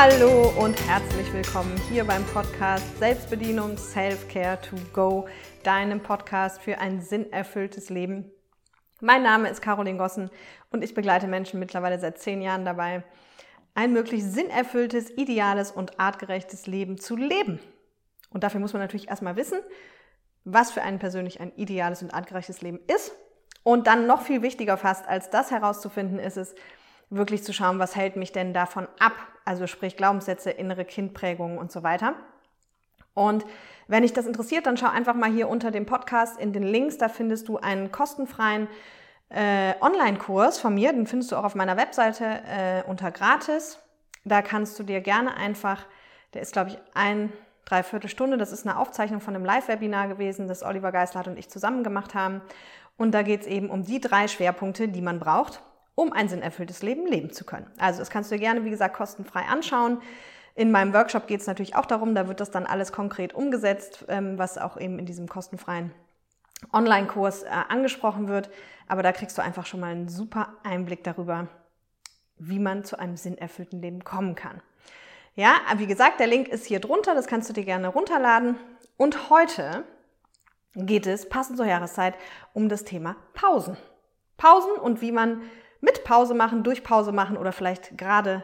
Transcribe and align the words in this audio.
Hallo 0.00 0.52
und 0.56 0.80
herzlich 0.86 1.32
willkommen 1.32 1.76
hier 1.90 2.04
beim 2.04 2.24
Podcast 2.26 2.86
Selbstbedienung 3.00 3.76
Self-Care 3.76 4.60
to 4.60 4.76
Go, 4.92 5.26
deinem 5.64 6.00
Podcast 6.00 6.62
für 6.62 6.78
ein 6.78 7.00
sinnerfülltes 7.00 7.90
Leben. 7.90 8.30
Mein 9.00 9.24
Name 9.24 9.48
ist 9.48 9.60
Caroline 9.60 9.98
Gossen 9.98 10.30
und 10.70 10.84
ich 10.84 10.94
begleite 10.94 11.26
Menschen 11.26 11.58
mittlerweile 11.58 11.98
seit 11.98 12.20
zehn 12.20 12.42
Jahren 12.42 12.64
dabei, 12.64 13.02
ein 13.74 13.92
möglichst 13.92 14.34
sinnerfülltes, 14.34 15.10
ideales 15.10 15.72
und 15.72 15.98
artgerechtes 15.98 16.68
Leben 16.68 16.98
zu 16.98 17.16
leben. 17.16 17.58
Und 18.30 18.44
dafür 18.44 18.60
muss 18.60 18.74
man 18.74 18.82
natürlich 18.82 19.08
erstmal 19.08 19.34
wissen, 19.34 19.58
was 20.44 20.70
für 20.70 20.82
einen 20.82 21.00
persönlich 21.00 21.40
ein 21.40 21.50
ideales 21.56 22.04
und 22.04 22.14
artgerechtes 22.14 22.62
Leben 22.62 22.78
ist. 22.86 23.10
Und 23.64 23.88
dann 23.88 24.06
noch 24.06 24.22
viel 24.22 24.42
wichtiger 24.42 24.76
fast 24.76 25.08
als 25.08 25.28
das 25.30 25.50
herauszufinden 25.50 26.20
ist 26.20 26.36
es, 26.36 26.54
wirklich 27.10 27.44
zu 27.44 27.52
schauen, 27.52 27.78
was 27.78 27.96
hält 27.96 28.16
mich 28.16 28.32
denn 28.32 28.52
davon 28.52 28.86
ab? 28.98 29.14
Also 29.44 29.66
sprich 29.66 29.96
Glaubenssätze, 29.96 30.50
innere 30.50 30.84
Kindprägungen 30.84 31.58
und 31.58 31.72
so 31.72 31.82
weiter. 31.82 32.14
Und 33.14 33.44
wenn 33.88 34.02
dich 34.02 34.12
das 34.12 34.26
interessiert, 34.26 34.66
dann 34.66 34.76
schau 34.76 34.88
einfach 34.88 35.14
mal 35.14 35.30
hier 35.30 35.48
unter 35.48 35.70
dem 35.70 35.86
Podcast 35.86 36.38
in 36.38 36.52
den 36.52 36.62
Links. 36.62 36.98
Da 36.98 37.08
findest 37.08 37.48
du 37.48 37.56
einen 37.56 37.90
kostenfreien 37.90 38.68
äh, 39.30 39.74
Online-Kurs 39.80 40.60
von 40.60 40.74
mir. 40.74 40.92
Den 40.92 41.06
findest 41.06 41.32
du 41.32 41.36
auch 41.36 41.44
auf 41.44 41.54
meiner 41.54 41.76
Webseite 41.76 42.24
äh, 42.24 42.82
unter 42.86 43.10
gratis. 43.10 43.78
Da 44.24 44.42
kannst 44.42 44.78
du 44.78 44.82
dir 44.82 45.00
gerne 45.00 45.36
einfach, 45.36 45.86
der 46.34 46.42
ist 46.42 46.52
glaube 46.52 46.70
ich 46.70 46.78
ein 46.94 47.32
dreiviertel 47.64 48.08
Stunde. 48.08 48.36
Das 48.36 48.52
ist 48.52 48.66
eine 48.66 48.78
Aufzeichnung 48.78 49.20
von 49.20 49.34
einem 49.34 49.44
Live-Webinar 49.44 50.08
gewesen, 50.08 50.48
das 50.48 50.62
Oliver 50.62 50.92
Geisler 50.92 51.26
und 51.26 51.38
ich 51.38 51.48
zusammen 51.48 51.82
gemacht 51.82 52.14
haben. 52.14 52.40
Und 52.96 53.12
da 53.12 53.22
geht 53.22 53.42
es 53.42 53.46
eben 53.46 53.70
um 53.70 53.84
die 53.84 54.00
drei 54.00 54.28
Schwerpunkte, 54.28 54.88
die 54.88 55.00
man 55.02 55.18
braucht, 55.20 55.62
um 55.98 56.12
ein 56.12 56.28
sinnerfülltes 56.28 56.82
Leben 56.82 57.08
leben 57.08 57.32
zu 57.32 57.44
können. 57.44 57.66
Also 57.76 57.98
das 57.98 58.08
kannst 58.08 58.30
du 58.30 58.36
dir 58.36 58.40
gerne, 58.40 58.64
wie 58.64 58.70
gesagt, 58.70 58.94
kostenfrei 58.94 59.40
anschauen. 59.40 60.00
In 60.54 60.70
meinem 60.70 60.94
Workshop 60.94 61.26
geht 61.26 61.40
es 61.40 61.48
natürlich 61.48 61.74
auch 61.74 61.86
darum, 61.86 62.14
da 62.14 62.28
wird 62.28 62.38
das 62.38 62.52
dann 62.52 62.66
alles 62.66 62.92
konkret 62.92 63.34
umgesetzt, 63.34 64.04
ähm, 64.06 64.38
was 64.38 64.58
auch 64.58 64.76
eben 64.78 65.00
in 65.00 65.06
diesem 65.06 65.28
kostenfreien 65.28 65.92
Online-Kurs 66.72 67.42
äh, 67.42 67.48
angesprochen 67.68 68.28
wird. 68.28 68.48
Aber 68.86 69.02
da 69.02 69.10
kriegst 69.10 69.36
du 69.38 69.42
einfach 69.42 69.66
schon 69.66 69.80
mal 69.80 69.90
einen 69.90 70.08
super 70.08 70.54
Einblick 70.62 71.02
darüber, 71.02 71.48
wie 72.36 72.60
man 72.60 72.84
zu 72.84 72.96
einem 72.96 73.16
sinnerfüllten 73.16 73.82
Leben 73.82 74.04
kommen 74.04 74.36
kann. 74.36 74.62
Ja, 75.34 75.54
wie 75.78 75.88
gesagt, 75.88 76.20
der 76.20 76.28
Link 76.28 76.46
ist 76.46 76.66
hier 76.66 76.78
drunter, 76.78 77.16
das 77.16 77.26
kannst 77.26 77.48
du 77.48 77.52
dir 77.52 77.64
gerne 77.64 77.88
runterladen. 77.88 78.54
Und 78.96 79.30
heute 79.30 79.82
geht 80.76 81.08
es, 81.08 81.28
passend 81.28 81.56
zur 81.56 81.66
Jahreszeit, 81.66 82.14
um 82.52 82.68
das 82.68 82.84
Thema 82.84 83.16
Pausen. 83.34 83.76
Pausen 84.36 84.72
und 84.80 85.00
wie 85.00 85.10
man 85.10 85.42
mit 85.80 86.04
Pause 86.04 86.34
machen, 86.34 86.62
durch 86.62 86.82
Pause 86.82 87.12
machen 87.12 87.36
oder 87.36 87.52
vielleicht 87.52 87.96
gerade 87.96 88.42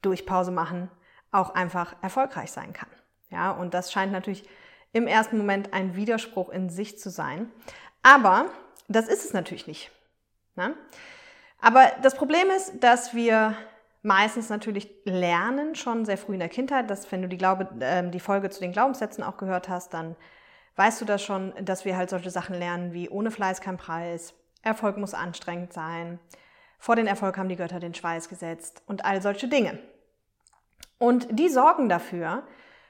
durch 0.00 0.26
Pause 0.26 0.50
machen 0.50 0.90
auch 1.30 1.54
einfach 1.54 1.94
erfolgreich 2.02 2.52
sein 2.52 2.72
kann. 2.72 2.88
Ja, 3.30 3.50
und 3.50 3.74
das 3.74 3.90
scheint 3.90 4.12
natürlich 4.12 4.46
im 4.92 5.06
ersten 5.06 5.38
Moment 5.38 5.72
ein 5.72 5.96
Widerspruch 5.96 6.50
in 6.50 6.68
sich 6.68 6.98
zu 6.98 7.10
sein. 7.10 7.50
Aber 8.02 8.46
das 8.88 9.08
ist 9.08 9.24
es 9.24 9.32
natürlich 9.32 9.66
nicht. 9.66 9.90
Ne? 10.54 10.74
Aber 11.60 11.90
das 12.02 12.14
Problem 12.14 12.50
ist, 12.50 12.80
dass 12.80 13.14
wir 13.14 13.56
meistens 14.02 14.50
natürlich 14.50 14.90
lernen, 15.04 15.74
schon 15.74 16.04
sehr 16.04 16.18
früh 16.18 16.34
in 16.34 16.40
der 16.40 16.48
Kindheit, 16.48 16.90
dass 16.90 17.10
wenn 17.10 17.22
du 17.22 17.28
die, 17.28 17.38
Glaube, 17.38 17.68
äh, 17.80 18.08
die 18.10 18.20
Folge 18.20 18.50
zu 18.50 18.60
den 18.60 18.72
Glaubenssätzen 18.72 19.24
auch 19.24 19.36
gehört 19.36 19.68
hast, 19.68 19.94
dann 19.94 20.16
weißt 20.76 21.00
du 21.00 21.04
das 21.04 21.22
schon, 21.22 21.54
dass 21.64 21.84
wir 21.84 21.96
halt 21.96 22.10
solche 22.10 22.30
Sachen 22.30 22.56
lernen 22.56 22.92
wie 22.92 23.08
ohne 23.08 23.30
Fleiß 23.30 23.60
kein 23.60 23.76
Preis, 23.76 24.34
Erfolg 24.62 24.96
muss 24.96 25.14
anstrengend 25.14 25.72
sein, 25.72 26.18
vor 26.82 26.96
den 26.96 27.06
Erfolg 27.06 27.38
haben 27.38 27.48
die 27.48 27.54
Götter 27.54 27.78
den 27.78 27.94
Schweiß 27.94 28.28
gesetzt 28.28 28.82
und 28.86 29.04
all 29.04 29.22
solche 29.22 29.46
Dinge. 29.46 29.78
Und 30.98 31.28
die 31.30 31.48
sorgen 31.48 31.88
dafür, 31.88 32.42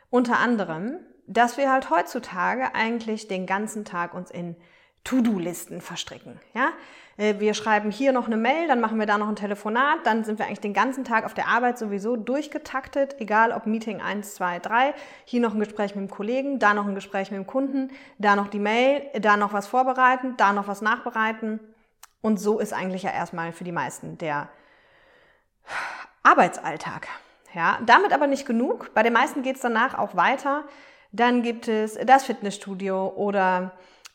unter 0.08 0.38
anderem, 0.38 0.96
dass 1.26 1.58
wir 1.58 1.70
halt 1.70 1.90
heutzutage 1.90 2.74
eigentlich 2.74 3.28
den 3.28 3.44
ganzen 3.44 3.84
Tag 3.84 4.14
uns 4.14 4.30
in 4.30 4.56
To-Do-Listen 5.04 5.82
verstricken. 5.82 6.40
Ja? 6.54 6.70
Äh, 7.18 7.34
wir 7.38 7.52
schreiben 7.52 7.90
hier 7.90 8.12
noch 8.12 8.28
eine 8.28 8.38
Mail, 8.38 8.66
dann 8.66 8.80
machen 8.80 8.98
wir 8.98 9.04
da 9.04 9.18
noch 9.18 9.28
ein 9.28 9.36
Telefonat, 9.36 9.98
dann 10.04 10.24
sind 10.24 10.38
wir 10.38 10.46
eigentlich 10.46 10.60
den 10.60 10.72
ganzen 10.72 11.04
Tag 11.04 11.26
auf 11.26 11.34
der 11.34 11.48
Arbeit 11.48 11.76
sowieso 11.76 12.16
durchgetaktet, 12.16 13.16
egal 13.20 13.52
ob 13.52 13.66
Meeting 13.66 14.00
1, 14.00 14.36
2, 14.36 14.60
3, 14.60 14.94
hier 15.26 15.42
noch 15.42 15.52
ein 15.52 15.60
Gespräch 15.60 15.94
mit 15.94 16.08
dem 16.08 16.10
Kollegen, 16.10 16.58
da 16.58 16.72
noch 16.72 16.86
ein 16.86 16.94
Gespräch 16.94 17.30
mit 17.30 17.36
dem 17.36 17.46
Kunden, 17.46 17.90
da 18.16 18.36
noch 18.36 18.48
die 18.48 18.58
Mail, 18.58 19.02
da 19.20 19.36
noch 19.36 19.52
was 19.52 19.66
vorbereiten, 19.66 20.34
da 20.38 20.54
noch 20.54 20.66
was 20.66 20.80
nachbereiten. 20.80 21.60
Und 22.22 22.38
so 22.38 22.58
ist 22.58 22.72
eigentlich 22.72 23.02
ja 23.02 23.10
erstmal 23.10 23.52
für 23.52 23.64
die 23.64 23.72
meisten 23.72 24.16
der 24.16 24.48
Arbeitsalltag. 26.22 27.08
Ja, 27.54 27.78
damit 27.84 28.14
aber 28.14 28.26
nicht 28.26 28.46
genug. 28.46 28.94
Bei 28.94 29.02
den 29.02 29.12
meisten 29.12 29.42
geht 29.42 29.56
es 29.56 29.62
danach 29.62 29.98
auch 29.98 30.16
weiter. 30.16 30.64
Dann 31.10 31.42
gibt 31.42 31.68
es 31.68 31.98
das 32.06 32.24
Fitnessstudio 32.24 33.12
oder 33.14 33.72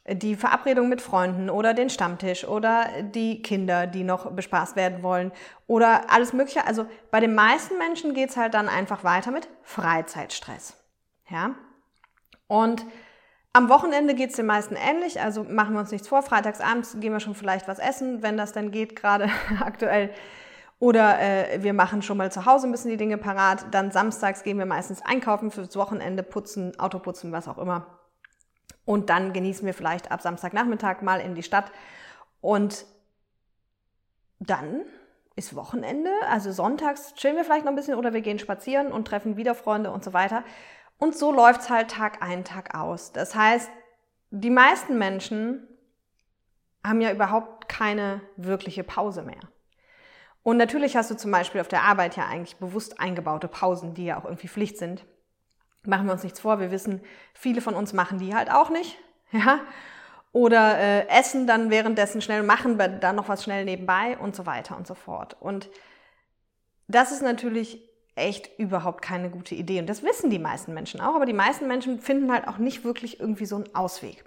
die 0.10 0.36
Verabredung 0.36 0.90
mit 0.90 1.02
Freunden 1.02 1.50
oder 1.50 1.74
den 1.74 1.90
Stammtisch 1.90 2.46
oder 2.46 2.88
die 3.02 3.42
Kinder, 3.42 3.88
die 3.88 4.04
noch 4.04 4.32
bespaßt 4.32 4.76
werden 4.76 5.04
wollen 5.04 5.32
oder 5.68 6.10
alles 6.10 6.34
Mögliche. 6.34 6.66
Also 6.66 6.88
bei 7.12 7.20
den 7.20 7.36
meisten 7.36 7.78
Menschen 7.78 8.14
geht 8.14 8.30
es 8.30 8.38
halt 8.38 8.54
dann 8.54 8.70
einfach 8.70 9.04
weiter 9.04 9.32
mit 9.32 9.50
Freizeitstress. 9.64 10.78
Ja? 11.30 11.52
Und 12.48 12.86
am 13.54 13.70
Wochenende 13.70 14.14
geht 14.14 14.32
es 14.32 14.36
den 14.36 14.46
meisten 14.46 14.76
ähnlich, 14.76 15.22
also 15.22 15.44
machen 15.44 15.74
wir 15.74 15.80
uns 15.80 15.92
nichts 15.92 16.08
vor. 16.08 16.22
Freitagsabends 16.22 16.98
gehen 17.00 17.14
wir 17.14 17.20
schon 17.20 17.36
vielleicht 17.36 17.68
was 17.68 17.80
essen, 17.80 18.22
wenn 18.22 18.38
das 18.38 18.52
dann 18.52 18.72
geht, 18.72 18.96
gerade 18.96 19.30
aktuell. 19.60 20.12
Oder 20.80 21.20
äh, 21.20 21.64
wir 21.64 21.74
machen 21.74 22.04
schon 22.04 22.18
mal 22.18 22.32
zu 22.32 22.46
Hause 22.46 22.68
ein 22.68 22.72
bisschen 22.72 22.92
die 22.92 22.98
Dinge 22.98 23.18
parat. 23.18 23.66
Dann 23.72 23.92
samstags 23.92 24.44
gehen 24.44 24.60
wir 24.60 24.68
meistens 24.68 25.02
einkaufen 25.04 25.50
fürs 25.50 25.76
Wochenende, 25.76 26.22
putzen, 26.22 26.80
Auto 26.80 27.00
putzen, 27.00 27.32
was 27.32 27.48
auch 27.48 27.58
immer. 27.58 27.88
Und 28.86 29.10
dann 29.10 29.34
genießen 29.34 29.66
wir 29.66 29.74
vielleicht 29.74 30.12
ab 30.12 30.22
Samstagnachmittag 30.22 31.02
mal 31.02 31.20
in 31.20 31.34
die 31.34 31.44
Stadt. 31.44 31.72
Und 32.42 32.86
dann 34.40 34.82
ist 35.36 35.56
Wochenende, 35.56 36.12
also 36.30 36.52
sonntags 36.52 37.14
chillen 37.16 37.36
wir 37.36 37.44
vielleicht 37.44 37.66
noch 37.66 37.72
ein 37.72 37.76
bisschen 37.76 37.96
oder 37.96 38.14
wir 38.14 38.22
gehen 38.22 38.40
spazieren 38.40 38.92
und 38.92 39.08
treffen 39.08 39.36
wieder 39.36 39.56
Freunde 39.56 39.92
und 39.92 40.04
so 40.04 40.14
weiter. 40.14 40.44
Und 40.98 41.16
so 41.16 41.32
läuft's 41.32 41.70
halt 41.70 41.92
Tag 41.92 42.22
ein, 42.22 42.44
Tag 42.44 42.76
aus. 42.76 43.12
Das 43.12 43.36
heißt, 43.36 43.70
die 44.32 44.50
meisten 44.50 44.98
Menschen 44.98 45.68
haben 46.84 47.02
ja 47.02 47.12
überhaupt 47.12 47.70
keine 47.70 48.22
wirkliche 48.36 48.84
Pause 48.84 49.22
mehr. 49.22 49.40
Und 50.44 50.58
natürlich 50.58 50.96
hast 50.96 51.12
du 51.12 51.16
zum 51.16 51.32
Beispiel 51.32 51.60
auf 51.60 51.68
der 51.68 51.84
Arbeit 51.84 52.16
ja 52.16 52.26
eigentlich 52.26 52.56
bewusst 52.56 53.00
eingebaute 53.00 53.48
Pausen, 53.48 53.94
die 53.94 54.06
ja 54.06 54.18
auch 54.18 54.26
irgendwie 54.26 54.48
Pflicht 54.48 54.78
sind. 54.78 55.06
Machen 55.84 56.06
wir 56.06 56.14
uns 56.14 56.24
nichts 56.24 56.40
vor, 56.40 56.60
wir 56.60 56.72
wissen, 56.72 57.02
viele 57.34 57.62
von 57.62 57.76
uns 57.76 57.94
machen 57.94 58.18
die 58.18 58.36
halt 58.36 58.52
auch 58.52 58.70
nicht. 58.70 58.98
Ja? 59.34 59.60
Oder 60.32 60.78
äh, 60.78 61.08
essen 61.10 61.48
dann 61.48 61.70
währenddessen 61.70 62.22
schnell, 62.22 62.44
machen 62.44 62.78
dann 62.78 63.16
noch 63.18 63.28
was 63.28 63.44
schnell 63.44 63.66
nebenbei 63.66 64.18
und 64.18 64.38
so 64.38 64.46
weiter 64.46 64.78
und 64.78 64.88
so 64.88 64.94
fort. 64.94 65.36
Und 65.38 65.70
das 66.88 67.12
ist 67.12 67.22
natürlich 67.22 67.87
echt 68.18 68.58
überhaupt 68.60 69.02
keine 69.02 69.30
gute 69.30 69.56
Idee. 69.56 69.80
Und 69.80 69.88
das 69.88 70.04
wissen 70.04 70.30
die 70.30 70.40
meisten 70.40 70.74
Menschen 70.74 71.00
auch, 71.00 71.16
aber 71.16 71.26
die 71.26 71.34
meisten 71.34 71.68
Menschen 71.68 72.00
finden 72.00 72.32
halt 72.32 72.48
auch 72.48 72.58
nicht 72.58 72.84
wirklich 72.84 73.20
irgendwie 73.20 73.46
so 73.46 73.56
einen 73.56 73.76
Ausweg. 73.76 74.24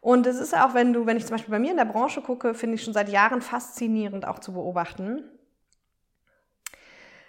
Und 0.00 0.26
es 0.26 0.40
ist 0.40 0.56
auch, 0.56 0.74
wenn 0.74 0.92
du, 0.92 1.06
wenn 1.06 1.16
ich 1.16 1.26
zum 1.26 1.36
Beispiel 1.36 1.52
bei 1.52 1.60
mir 1.60 1.70
in 1.70 1.76
der 1.76 1.84
Branche 1.84 2.22
gucke, 2.22 2.54
finde 2.54 2.74
ich 2.74 2.82
schon 2.82 2.92
seit 2.92 3.08
Jahren 3.08 3.40
faszinierend 3.40 4.26
auch 4.26 4.40
zu 4.40 4.52
beobachten. 4.52 5.22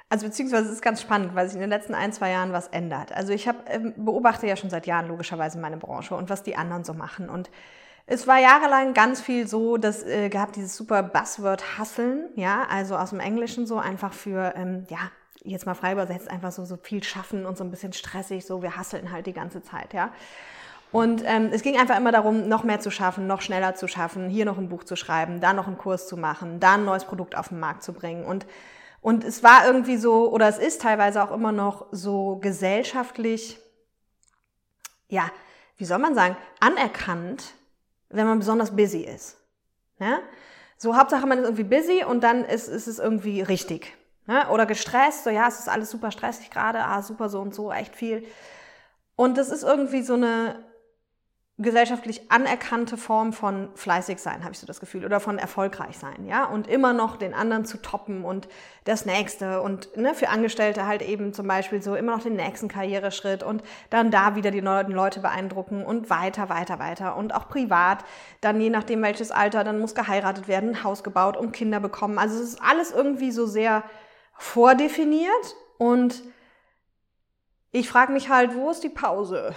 Also 0.09 0.27
beziehungsweise 0.27 0.65
es 0.65 0.73
ist 0.73 0.81
ganz 0.81 1.01
spannend, 1.01 1.35
weil 1.35 1.47
sich 1.47 1.55
in 1.55 1.61
den 1.61 1.69
letzten 1.69 1.95
ein, 1.95 2.13
zwei 2.13 2.31
Jahren 2.31 2.51
was 2.51 2.67
ändert. 2.67 3.11
Also 3.11 3.33
ich 3.33 3.47
habe 3.47 3.59
ähm, 3.67 3.93
beobachte 3.97 4.47
ja 4.47 4.55
schon 4.55 4.69
seit 4.69 4.85
Jahren 4.87 5.07
logischerweise 5.07 5.59
meine 5.59 5.77
Branche 5.77 6.15
und 6.15 6.29
was 6.29 6.43
die 6.43 6.55
anderen 6.55 6.83
so 6.83 6.93
machen. 6.93 7.29
Und 7.29 7.49
es 8.05 8.27
war 8.27 8.39
jahrelang 8.39 8.93
ganz 8.93 9.21
viel 9.21 9.47
so, 9.47 9.77
dass 9.77 10.03
äh, 10.03 10.29
gab 10.29 10.53
dieses 10.53 10.75
super 10.75 11.03
Buzzword 11.03 11.77
Hasseln, 11.77 12.29
ja, 12.35 12.65
also 12.69 12.97
aus 12.97 13.11
dem 13.11 13.19
Englischen 13.19 13.65
so 13.65 13.77
einfach 13.77 14.13
für 14.13 14.53
ähm, 14.55 14.85
ja 14.89 14.99
jetzt 15.43 15.65
mal 15.65 15.75
frei 15.75 15.93
übersetzt, 15.93 16.29
einfach 16.29 16.51
so, 16.51 16.65
so 16.65 16.77
viel 16.77 17.03
schaffen 17.03 17.45
und 17.45 17.57
so 17.57 17.63
ein 17.63 17.71
bisschen 17.71 17.93
stressig, 17.93 18.45
so 18.45 18.61
wir 18.61 18.77
hasseln 18.77 19.11
halt 19.11 19.25
die 19.25 19.33
ganze 19.33 19.61
Zeit, 19.61 19.93
ja. 19.93 20.11
Und 20.91 21.23
ähm, 21.25 21.49
es 21.51 21.63
ging 21.63 21.79
einfach 21.79 21.97
immer 21.97 22.11
darum, 22.11 22.47
noch 22.47 22.63
mehr 22.63 22.79
zu 22.79 22.91
schaffen, 22.91 23.25
noch 23.25 23.41
schneller 23.41 23.73
zu 23.73 23.87
schaffen, 23.87 24.29
hier 24.29 24.45
noch 24.45 24.59
ein 24.59 24.69
Buch 24.69 24.83
zu 24.83 24.95
schreiben, 24.95 25.41
da 25.41 25.51
noch 25.51 25.65
einen 25.65 25.79
Kurs 25.79 26.07
zu 26.07 26.17
machen, 26.17 26.59
da 26.59 26.75
ein 26.75 26.85
neues 26.85 27.05
Produkt 27.05 27.35
auf 27.35 27.49
den 27.49 27.59
Markt 27.59 27.81
zu 27.81 27.93
bringen. 27.93 28.23
Und, 28.25 28.45
und 29.01 29.23
es 29.23 29.41
war 29.41 29.65
irgendwie 29.65 29.97
so, 29.97 30.31
oder 30.31 30.47
es 30.47 30.59
ist 30.59 30.83
teilweise 30.83 31.23
auch 31.23 31.31
immer 31.31 31.51
noch 31.51 31.87
so 31.91 32.37
gesellschaftlich, 32.37 33.57
ja, 35.09 35.31
wie 35.77 35.85
soll 35.85 35.97
man 35.97 36.13
sagen, 36.13 36.37
anerkannt, 36.59 37.55
wenn 38.09 38.27
man 38.27 38.37
besonders 38.37 38.75
busy 38.75 39.01
ist. 39.01 39.37
Ja? 39.99 40.19
So, 40.77 40.95
Hauptsache 40.95 41.25
man 41.25 41.39
ist 41.39 41.45
irgendwie 41.45 41.63
busy 41.63 42.03
und 42.03 42.23
dann 42.23 42.45
ist, 42.45 42.67
ist 42.67 42.85
es 42.85 42.99
irgendwie 42.99 43.41
richtig. 43.41 43.97
Ne? 44.25 44.47
Oder 44.49 44.65
gestresst, 44.65 45.23
so 45.23 45.29
ja, 45.29 45.47
es 45.47 45.59
ist 45.59 45.69
alles 45.69 45.91
super 45.91 46.11
stressig 46.11 46.49
gerade, 46.49 46.79
ah, 46.79 47.01
super 47.01 47.29
so 47.29 47.41
und 47.41 47.53
so, 47.53 47.71
echt 47.71 47.95
viel. 47.95 48.25
Und 49.15 49.37
das 49.37 49.49
ist 49.49 49.63
irgendwie 49.63 50.01
so 50.01 50.13
eine, 50.13 50.63
gesellschaftlich 51.59 52.31
anerkannte 52.31 52.97
Form 52.97 53.31
von 53.31 53.69
fleißig 53.75 54.17
sein, 54.17 54.43
habe 54.43 54.53
ich 54.53 54.59
so 54.59 54.65
das 54.65 54.79
Gefühl, 54.79 55.05
oder 55.05 55.19
von 55.19 55.37
erfolgreich 55.37 55.99
sein, 55.99 56.25
ja, 56.25 56.45
und 56.45 56.67
immer 56.67 56.93
noch 56.93 57.15
den 57.15 57.35
anderen 57.35 57.63
zu 57.63 57.79
toppen 57.79 58.25
und 58.25 58.47
das 58.85 59.05
nächste 59.05 59.61
und 59.61 59.95
ne, 59.95 60.15
für 60.15 60.29
Angestellte 60.29 60.87
halt 60.87 61.03
eben 61.03 61.31
zum 61.31 61.47
Beispiel 61.47 61.79
so 61.79 61.95
immer 61.95 62.15
noch 62.15 62.23
den 62.23 62.35
nächsten 62.35 62.69
Karriereschritt 62.69 63.43
und 63.43 63.61
dann 63.91 64.09
da 64.09 64.35
wieder 64.35 64.49
die 64.49 64.63
neuen 64.63 64.91
Leute 64.91 65.19
beeindrucken 65.19 65.85
und 65.85 66.09
weiter, 66.09 66.49
weiter, 66.49 66.79
weiter 66.79 67.15
und 67.15 67.35
auch 67.35 67.47
privat, 67.47 68.03
dann 68.41 68.59
je 68.59 68.71
nachdem 68.71 69.03
welches 69.03 69.29
Alter, 69.29 69.63
dann 69.63 69.79
muss 69.79 69.93
geheiratet 69.93 70.47
werden, 70.47 70.69
ein 70.69 70.83
Haus 70.83 71.03
gebaut 71.03 71.37
und 71.37 71.51
Kinder 71.51 71.79
bekommen, 71.79 72.17
also 72.17 72.35
es 72.35 72.53
ist 72.53 72.63
alles 72.63 72.89
irgendwie 72.91 73.31
so 73.31 73.45
sehr 73.45 73.83
vordefiniert 74.43 75.55
und 75.77 76.21
ich 77.71 77.89
frage 77.89 78.11
mich 78.11 78.29
halt, 78.29 78.55
wo 78.55 78.69
ist 78.69 78.83
die 78.83 78.89
Pause? 78.89 79.55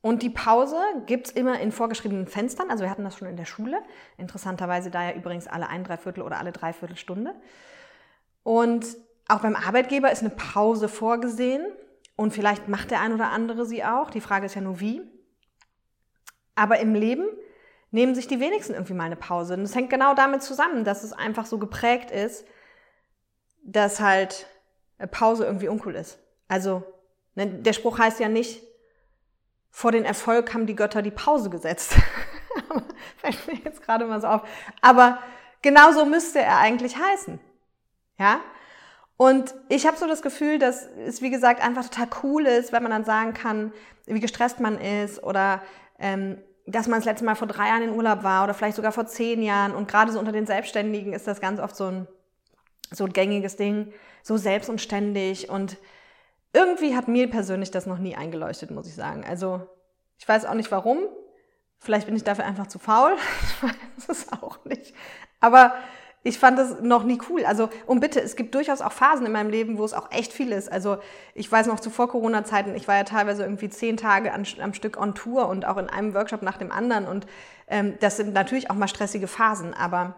Und 0.00 0.22
die 0.22 0.30
Pause 0.30 0.76
gibt's 1.06 1.30
immer 1.30 1.58
in 1.60 1.72
vorgeschriebenen 1.72 2.26
Fenstern. 2.26 2.70
Also 2.70 2.84
wir 2.84 2.90
hatten 2.90 3.04
das 3.04 3.16
schon 3.16 3.28
in 3.28 3.36
der 3.36 3.44
Schule. 3.44 3.78
Interessanterweise 4.18 4.90
da 4.90 5.04
ja 5.04 5.16
übrigens 5.16 5.46
alle 5.46 5.68
ein 5.68 5.84
Dreiviertel 5.84 6.22
oder 6.22 6.38
alle 6.38 6.52
Dreiviertel 6.52 6.96
Stunde. 6.96 7.34
Und 8.42 8.86
auch 9.28 9.40
beim 9.40 9.56
Arbeitgeber 9.56 10.12
ist 10.12 10.20
eine 10.20 10.30
Pause 10.30 10.88
vorgesehen. 10.88 11.64
Und 12.16 12.32
vielleicht 12.32 12.68
macht 12.68 12.90
der 12.90 13.00
ein 13.00 13.12
oder 13.12 13.30
andere 13.30 13.66
sie 13.66 13.84
auch. 13.84 14.10
Die 14.10 14.20
Frage 14.20 14.46
ist 14.46 14.54
ja 14.54 14.60
nur 14.60 14.80
wie. 14.80 15.00
Aber 16.54 16.78
im 16.80 16.94
Leben 16.94 17.26
nehmen 17.90 18.14
sich 18.14 18.28
die 18.28 18.40
wenigsten 18.40 18.74
irgendwie 18.74 18.94
mal 18.94 19.04
eine 19.04 19.16
Pause. 19.16 19.54
Und 19.54 19.62
das 19.62 19.74
hängt 19.74 19.90
genau 19.90 20.14
damit 20.14 20.42
zusammen, 20.42 20.84
dass 20.84 21.02
es 21.02 21.12
einfach 21.12 21.46
so 21.46 21.58
geprägt 21.58 22.10
ist, 22.10 22.46
dass 23.66 24.00
halt 24.00 24.46
Pause 25.10 25.44
irgendwie 25.44 25.68
uncool 25.68 25.94
ist. 25.94 26.18
Also 26.48 26.82
ne, 27.34 27.46
der 27.46 27.72
Spruch 27.72 27.98
heißt 27.98 28.20
ja 28.20 28.28
nicht, 28.28 28.62
vor 29.70 29.92
den 29.92 30.04
Erfolg 30.04 30.54
haben 30.54 30.66
die 30.66 30.76
Götter 30.76 31.02
die 31.02 31.10
Pause 31.10 31.50
gesetzt. 31.50 31.94
Fällt 33.18 33.46
mir 33.46 33.58
jetzt 33.62 33.82
gerade 33.82 34.06
mal 34.06 34.20
so 34.20 34.28
auf. 34.28 34.42
Aber 34.80 35.18
genauso 35.60 36.06
müsste 36.06 36.40
er 36.40 36.58
eigentlich 36.58 36.96
heißen. 36.96 37.38
Ja? 38.18 38.40
Und 39.18 39.54
ich 39.68 39.86
habe 39.86 39.96
so 39.96 40.06
das 40.06 40.22
Gefühl, 40.22 40.58
dass 40.58 40.86
es, 41.06 41.20
wie 41.20 41.30
gesagt, 41.30 41.62
einfach 41.62 41.84
total 41.84 42.08
cool 42.22 42.46
ist, 42.46 42.72
wenn 42.72 42.82
man 42.82 42.92
dann 42.92 43.04
sagen 43.04 43.34
kann, 43.34 43.72
wie 44.06 44.20
gestresst 44.20 44.60
man 44.60 44.78
ist 44.80 45.22
oder 45.22 45.60
ähm, 45.98 46.38
dass 46.66 46.88
man 46.88 46.98
das 46.98 47.04
letzte 47.04 47.24
Mal 47.24 47.36
vor 47.36 47.48
drei 47.48 47.68
Jahren 47.68 47.82
in 47.82 47.94
Urlaub 47.94 48.22
war 48.22 48.44
oder 48.44 48.54
vielleicht 48.54 48.76
sogar 48.76 48.92
vor 48.92 49.06
zehn 49.06 49.42
Jahren. 49.42 49.74
Und 49.74 49.88
gerade 49.88 50.12
so 50.12 50.18
unter 50.18 50.32
den 50.32 50.46
Selbstständigen 50.46 51.12
ist 51.12 51.26
das 51.26 51.40
ganz 51.40 51.60
oft 51.60 51.76
so 51.76 51.86
ein, 51.86 52.08
so 52.90 53.04
ein 53.04 53.12
gängiges 53.12 53.56
Ding, 53.56 53.92
so 54.22 54.36
selbst 54.36 54.68
und 54.68 54.80
ständig 54.80 55.48
und 55.48 55.76
irgendwie 56.52 56.96
hat 56.96 57.08
mir 57.08 57.28
persönlich 57.28 57.70
das 57.70 57.86
noch 57.86 57.98
nie 57.98 58.16
eingeleuchtet, 58.16 58.70
muss 58.70 58.86
ich 58.86 58.94
sagen. 58.94 59.24
Also 59.28 59.66
ich 60.18 60.26
weiß 60.26 60.46
auch 60.46 60.54
nicht 60.54 60.70
warum. 60.70 61.00
Vielleicht 61.78 62.06
bin 62.06 62.16
ich 62.16 62.24
dafür 62.24 62.44
einfach 62.44 62.66
zu 62.66 62.78
faul. 62.78 63.12
Ich 63.42 63.62
weiß 63.62 64.08
es 64.08 64.32
auch 64.32 64.64
nicht. 64.64 64.94
Aber 65.40 65.74
ich 66.22 66.38
fand 66.38 66.58
das 66.58 66.80
noch 66.80 67.04
nie 67.04 67.20
cool. 67.30 67.44
Also, 67.44 67.68
und 67.86 68.00
bitte, 68.00 68.20
es 68.20 68.34
gibt 68.34 68.54
durchaus 68.54 68.80
auch 68.80 68.92
Phasen 68.92 69.26
in 69.26 69.32
meinem 69.32 69.48
Leben, 69.50 69.78
wo 69.78 69.84
es 69.84 69.94
auch 69.94 70.10
echt 70.10 70.32
viel 70.32 70.50
ist. 70.50 70.70
Also, 70.70 70.98
ich 71.34 71.50
weiß 71.50 71.68
noch 71.68 71.78
zu 71.78 71.88
vor 71.88 72.08
Corona-Zeiten, 72.08 72.74
ich 72.74 72.88
war 72.88 72.96
ja 72.96 73.04
teilweise 73.04 73.44
irgendwie 73.44 73.68
zehn 73.68 73.96
Tage 73.96 74.32
an, 74.32 74.44
am 74.60 74.74
Stück 74.74 74.96
on 74.96 75.14
Tour 75.14 75.48
und 75.48 75.66
auch 75.66 75.76
in 75.76 75.88
einem 75.88 76.14
Workshop 76.14 76.42
nach 76.42 76.58
dem 76.58 76.72
anderen. 76.72 77.06
Und 77.06 77.26
ähm, 77.68 77.94
das 78.00 78.16
sind 78.16 78.32
natürlich 78.32 78.70
auch 78.70 78.74
mal 78.74 78.88
stressige 78.88 79.28
Phasen, 79.28 79.72
aber 79.72 80.14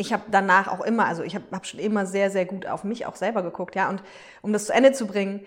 ich 0.00 0.12
habe 0.12 0.24
danach 0.30 0.68
auch 0.68 0.80
immer, 0.80 1.06
also 1.06 1.22
ich 1.22 1.34
habe 1.34 1.44
hab 1.52 1.66
schon 1.66 1.78
immer 1.78 2.06
sehr, 2.06 2.30
sehr 2.30 2.46
gut 2.46 2.66
auf 2.66 2.84
mich 2.84 3.06
auch 3.06 3.16
selber 3.16 3.42
geguckt, 3.42 3.76
ja. 3.76 3.88
Und 3.88 4.02
um 4.42 4.52
das 4.52 4.66
zu 4.66 4.72
Ende 4.72 4.92
zu 4.92 5.06
bringen, 5.06 5.44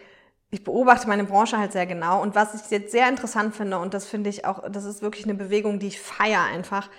ich 0.52 0.64
beobachte 0.64 1.08
meine 1.08 1.24
Branche 1.24 1.58
halt 1.58 1.72
sehr 1.72 1.88
genau. 1.88 2.22
Und 2.22 2.36
was 2.36 2.54
ich 2.54 2.70
jetzt 2.70 2.92
sehr 2.92 3.10
interessant 3.10 3.56
finde, 3.56 3.80
und 3.80 3.94
das 3.94 4.06
finde 4.06 4.30
ich 4.30 4.46
auch, 4.46 4.70
das 4.70 4.86
ist 4.86 5.02
wirklich 5.02 5.26
eine 5.26 5.34
Bewegung, 5.34 5.80
die 5.80 5.88
ich 5.88 6.00
feiere 6.00 6.44
einfach, 6.44 6.90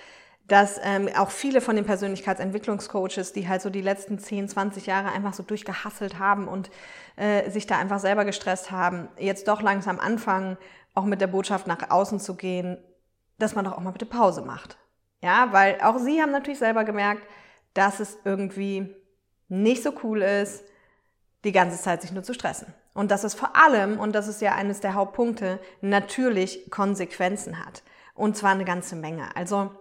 dass 0.48 0.78
ähm, 0.82 1.08
auch 1.16 1.30
viele 1.30 1.60
von 1.60 1.76
den 1.76 1.86
Persönlichkeitsentwicklungscoaches, 1.86 3.32
die 3.32 3.48
halt 3.48 3.62
so 3.62 3.70
die 3.70 3.80
letzten 3.80 4.18
10, 4.18 4.48
20 4.48 4.86
Jahre 4.86 5.12
einfach 5.12 5.32
so 5.32 5.42
durchgehasselt 5.42 6.18
haben 6.18 6.48
und 6.48 6.70
äh, 7.16 7.48
sich 7.50 7.66
da 7.66 7.78
einfach 7.78 8.00
selber 8.00 8.24
gestresst 8.24 8.70
haben, 8.70 9.08
jetzt 9.16 9.46
doch 9.46 9.62
langsam 9.62 10.00
anfangen, 10.00 10.58
auch 10.94 11.04
mit 11.04 11.20
der 11.20 11.28
Botschaft 11.28 11.66
nach 11.66 11.90
außen 11.90 12.20
zu 12.20 12.34
gehen, 12.34 12.76
dass 13.38 13.54
man 13.54 13.64
doch 13.64 13.72
auch 13.72 13.80
mal 13.80 13.92
bitte 13.92 14.06
Pause 14.06 14.42
macht. 14.42 14.76
Ja, 15.22 15.48
weil 15.52 15.78
auch 15.80 15.98
sie 15.98 16.20
haben 16.20 16.32
natürlich 16.32 16.58
selber 16.58 16.84
gemerkt, 16.84 17.22
dass 17.74 18.00
es 18.00 18.18
irgendwie 18.24 18.94
nicht 19.48 19.82
so 19.82 19.92
cool 20.02 20.22
ist, 20.22 20.64
die 21.44 21.52
ganze 21.52 21.80
Zeit 21.80 22.02
sich 22.02 22.12
nur 22.12 22.22
zu 22.22 22.34
stressen. 22.34 22.72
Und 22.94 23.10
dass 23.10 23.24
es 23.24 23.34
vor 23.34 23.56
allem, 23.56 23.98
und 23.98 24.14
das 24.14 24.28
ist 24.28 24.40
ja 24.40 24.54
eines 24.54 24.80
der 24.80 24.94
Hauptpunkte, 24.94 25.60
natürlich 25.80 26.70
Konsequenzen 26.70 27.64
hat. 27.64 27.82
Und 28.14 28.36
zwar 28.36 28.52
eine 28.52 28.64
ganze 28.64 28.96
Menge. 28.96 29.34
Also 29.36 29.72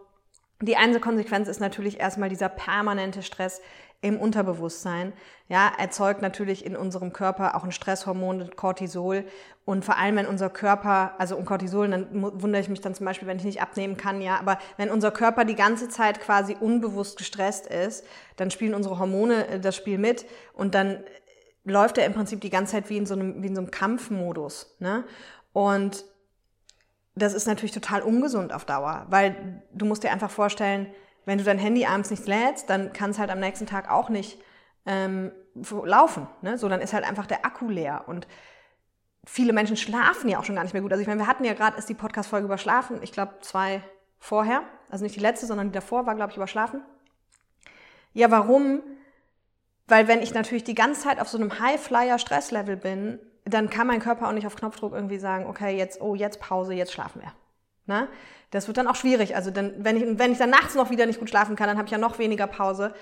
die 0.62 0.78
eine 0.78 1.00
Konsequenz 1.00 1.48
ist 1.48 1.60
natürlich 1.60 2.00
erstmal 2.00 2.30
dieser 2.30 2.50
permanente 2.50 3.22
Stress 3.22 3.62
im 4.03 4.19
Unterbewusstsein. 4.19 5.13
Ja, 5.47 5.71
erzeugt 5.77 6.21
natürlich 6.21 6.65
in 6.65 6.75
unserem 6.75 7.13
Körper 7.13 7.55
auch 7.55 7.63
ein 7.63 7.71
Stresshormon, 7.71 8.51
Cortisol. 8.55 9.23
Und 9.65 9.85
vor 9.85 9.97
allem, 9.97 10.17
wenn 10.17 10.27
unser 10.27 10.50
Körper, 10.50 11.13
also 11.17 11.38
um 11.38 11.45
Cortisol, 11.45 11.89
dann 11.89 12.07
wundere 12.11 12.61
ich 12.61 12.67
mich 12.67 12.81
dann 12.81 12.94
zum 12.94 13.05
Beispiel, 13.05 13.27
wenn 13.27 13.38
ich 13.38 13.45
nicht 13.45 13.61
abnehmen 13.61 13.95
kann, 13.95 14.21
ja, 14.21 14.38
aber 14.38 14.59
wenn 14.75 14.91
unser 14.91 15.11
Körper 15.11 15.45
die 15.45 15.55
ganze 15.55 15.88
Zeit 15.88 16.19
quasi 16.19 16.55
unbewusst 16.59 17.17
gestresst 17.17 17.65
ist, 17.67 18.05
dann 18.35 18.51
spielen 18.51 18.73
unsere 18.73 19.00
Hormone 19.00 19.47
äh, 19.47 19.59
das 19.59 19.75
Spiel 19.75 19.97
mit 19.97 20.25
und 20.53 20.75
dann 20.75 21.03
läuft 21.63 21.97
er 21.97 22.05
im 22.05 22.13
Prinzip 22.13 22.41
die 22.41 22.50
ganze 22.50 22.73
Zeit 22.73 22.89
wie 22.89 22.97
in 22.97 23.05
so 23.05 23.13
einem, 23.13 23.41
wie 23.41 23.47
in 23.47 23.55
so 23.55 23.61
einem 23.61 23.71
Kampfmodus. 23.71 24.75
Ne? 24.79 25.05
Und 25.53 26.03
das 27.15 27.33
ist 27.33 27.47
natürlich 27.47 27.71
total 27.71 28.01
ungesund 28.01 28.51
auf 28.51 28.65
Dauer, 28.65 29.05
weil 29.09 29.63
du 29.71 29.85
musst 29.85 30.03
dir 30.03 30.11
einfach 30.11 30.31
vorstellen, 30.31 30.88
wenn 31.25 31.38
du 31.38 31.44
dein 31.44 31.58
Handy 31.58 31.86
abends 31.86 32.12
nicht 32.12 32.28
lädst, 32.28 32.70
dann 32.70 32.94
kann 32.94 33.12
es 33.12 33.20
halt 33.20 33.30
am 33.30 33.40
nächsten 33.40 33.66
Tag 33.66 33.90
auch 33.90 34.10
nicht 34.10 34.40
ähm, 34.86 35.31
laufen. 35.86 36.28
Ne? 36.42 36.58
So, 36.58 36.68
dann 36.70 36.81
ist 36.81 36.94
halt 36.94 37.08
einfach 37.08 37.25
der 37.25 37.46
Akku 37.46 37.70
leer. 37.70 38.04
Und 38.08 38.28
viele 39.25 39.54
Menschen 39.54 39.78
schlafen 39.78 40.30
ja 40.30 40.40
auch 40.40 40.44
schon 40.44 40.56
gar 40.56 40.64
nicht 40.64 40.74
mehr 40.74 40.81
gut. 40.81 40.92
Also 40.92 41.02
ich 41.02 41.08
meine, 41.08 41.22
wir 41.22 41.28
hatten 41.28 41.46
ja 41.46 41.54
gerade 41.54 41.78
erst 41.78 41.90
die 41.90 41.94
Podcast-Folge 41.94 42.46
über 42.46 42.58
Schlafen, 42.58 43.02
ich 43.02 43.12
glaube 43.12 43.36
zwei 43.42 43.81
vorher, 44.20 44.64
also 44.90 45.04
nicht 45.04 45.16
die 45.16 45.22
letzte, 45.22 45.46
sondern 45.46 45.68
die 45.68 45.74
davor 45.74 46.06
war, 46.06 46.16
glaube 46.16 46.31
ich, 46.31 46.38
über 46.38 46.48
Schlafen. 46.48 46.81
Ja, 48.14 48.30
warum? 48.31 48.81
Weil 49.88 50.08
wenn 50.08 50.22
ich 50.22 50.34
natürlich 50.34 50.64
die 50.64 50.75
ganze 50.75 51.02
Zeit 51.02 51.20
auf 51.20 51.28
so 51.28 51.38
einem 51.38 51.60
High-Flyer-Stresslevel 51.60 52.78
bin, 52.78 53.20
dann 53.46 53.70
kann 53.70 53.88
mein 53.88 54.00
Körper 54.00 54.28
auch 54.28 54.31
nicht 54.31 54.48
auf 54.48 54.56
Knopfdruck 54.56 54.94
irgendwie 54.94 55.18
sagen, 55.18 55.46
okay, 55.48 55.75
jetzt, 55.78 56.02
oh, 56.02 56.16
jetzt 56.16 56.40
Pause, 56.40 56.74
jetzt 56.74 56.94
schlafen 56.94 57.22
wir. 57.22 57.34
Ne? 57.86 58.08
Das 58.52 58.68
wird 58.68 58.78
dann 58.78 58.88
auch 58.88 58.96
schwierig. 58.96 59.36
Also 59.36 59.52
dann, 59.52 59.74
wenn, 59.78 59.98
ich, 59.98 60.20
wenn 60.20 60.32
ich 60.32 60.38
dann 60.38 60.50
nachts 60.50 60.75
noch 60.75 60.90
wieder 60.90 61.06
nicht 61.06 61.20
gut 61.20 61.30
schlafen 61.30 61.56
kann, 61.56 61.68
dann 61.68 61.78
habe 61.78 61.86
ich 61.86 61.92
ja 61.92 61.98
noch 61.98 62.20
weniger 62.20 62.48
Pause. 62.48 62.94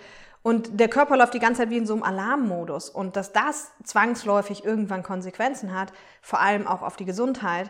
Und 0.44 0.80
der 0.80 0.88
Körper 0.88 1.18
läuft 1.18 1.34
die 1.34 1.40
ganze 1.40 1.62
Zeit 1.62 1.70
wie 1.70 1.78
in 1.78 1.86
so 1.86 1.94
einem 1.94 2.04
Alarmmodus. 2.04 2.90
Und 2.90 3.16
dass 3.16 3.32
das 3.32 3.72
zwangsläufig 3.84 4.66
irgendwann 4.66 5.04
Konsequenzen 5.04 5.78
hat, 5.78 5.94
vor 6.22 6.40
allem 6.40 6.68
auch 6.68 6.82
auf 6.82 6.96
die 6.96 7.06
Gesundheit, 7.06 7.70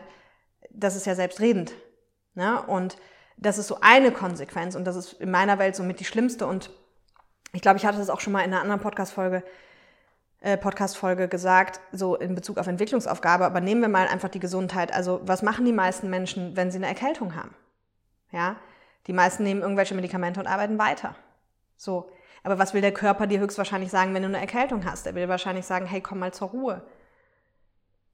das 0.70 0.96
ist 0.96 1.06
ja 1.06 1.14
selbstredend. 1.14 1.74
Ne? 2.34 2.62
Und 2.62 2.96
das 3.36 3.58
ist 3.58 3.68
so 3.68 3.78
eine 3.80 4.10
Konsequenz. 4.10 4.74
Und 4.74 4.84
das 4.84 4.96
ist 4.96 5.14
in 5.14 5.30
meiner 5.30 5.58
Welt 5.58 5.76
somit 5.76 6.00
die 6.00 6.04
schlimmste. 6.04 6.46
Und 6.46 6.70
ich 7.52 7.60
glaube, 7.60 7.76
ich 7.76 7.84
hatte 7.84 7.98
das 7.98 8.08
auch 8.08 8.20
schon 8.20 8.32
mal 8.32 8.40
in 8.40 8.52
einer 8.52 8.62
anderen 8.62 8.80
Podcast-Folge 8.80 9.42
Podcast-Folge 10.42 11.28
gesagt, 11.28 11.80
so 11.92 12.16
in 12.16 12.34
Bezug 12.34 12.58
auf 12.58 12.66
Entwicklungsaufgabe, 12.66 13.44
aber 13.44 13.60
nehmen 13.60 13.80
wir 13.80 13.88
mal 13.88 14.08
einfach 14.08 14.28
die 14.28 14.40
Gesundheit. 14.40 14.92
Also 14.92 15.20
was 15.24 15.42
machen 15.42 15.64
die 15.64 15.72
meisten 15.72 16.10
Menschen, 16.10 16.56
wenn 16.56 16.70
sie 16.70 16.78
eine 16.78 16.88
Erkältung 16.88 17.36
haben? 17.36 17.54
Ja, 18.32 18.56
die 19.06 19.12
meisten 19.12 19.44
nehmen 19.44 19.62
irgendwelche 19.62 19.94
Medikamente 19.94 20.40
und 20.40 20.46
arbeiten 20.46 20.78
weiter. 20.78 21.14
So. 21.76 22.10
Aber 22.44 22.58
was 22.58 22.74
will 22.74 22.80
der 22.80 22.92
Körper 22.92 23.28
dir 23.28 23.38
höchstwahrscheinlich 23.38 23.90
sagen, 23.90 24.14
wenn 24.14 24.22
du 24.22 24.28
eine 24.28 24.40
Erkältung 24.40 24.84
hast? 24.84 25.06
Er 25.06 25.14
will 25.14 25.28
wahrscheinlich 25.28 25.64
sagen, 25.64 25.86
hey, 25.86 26.00
komm 26.00 26.18
mal 26.18 26.32
zur 26.32 26.48
Ruhe. 26.48 26.82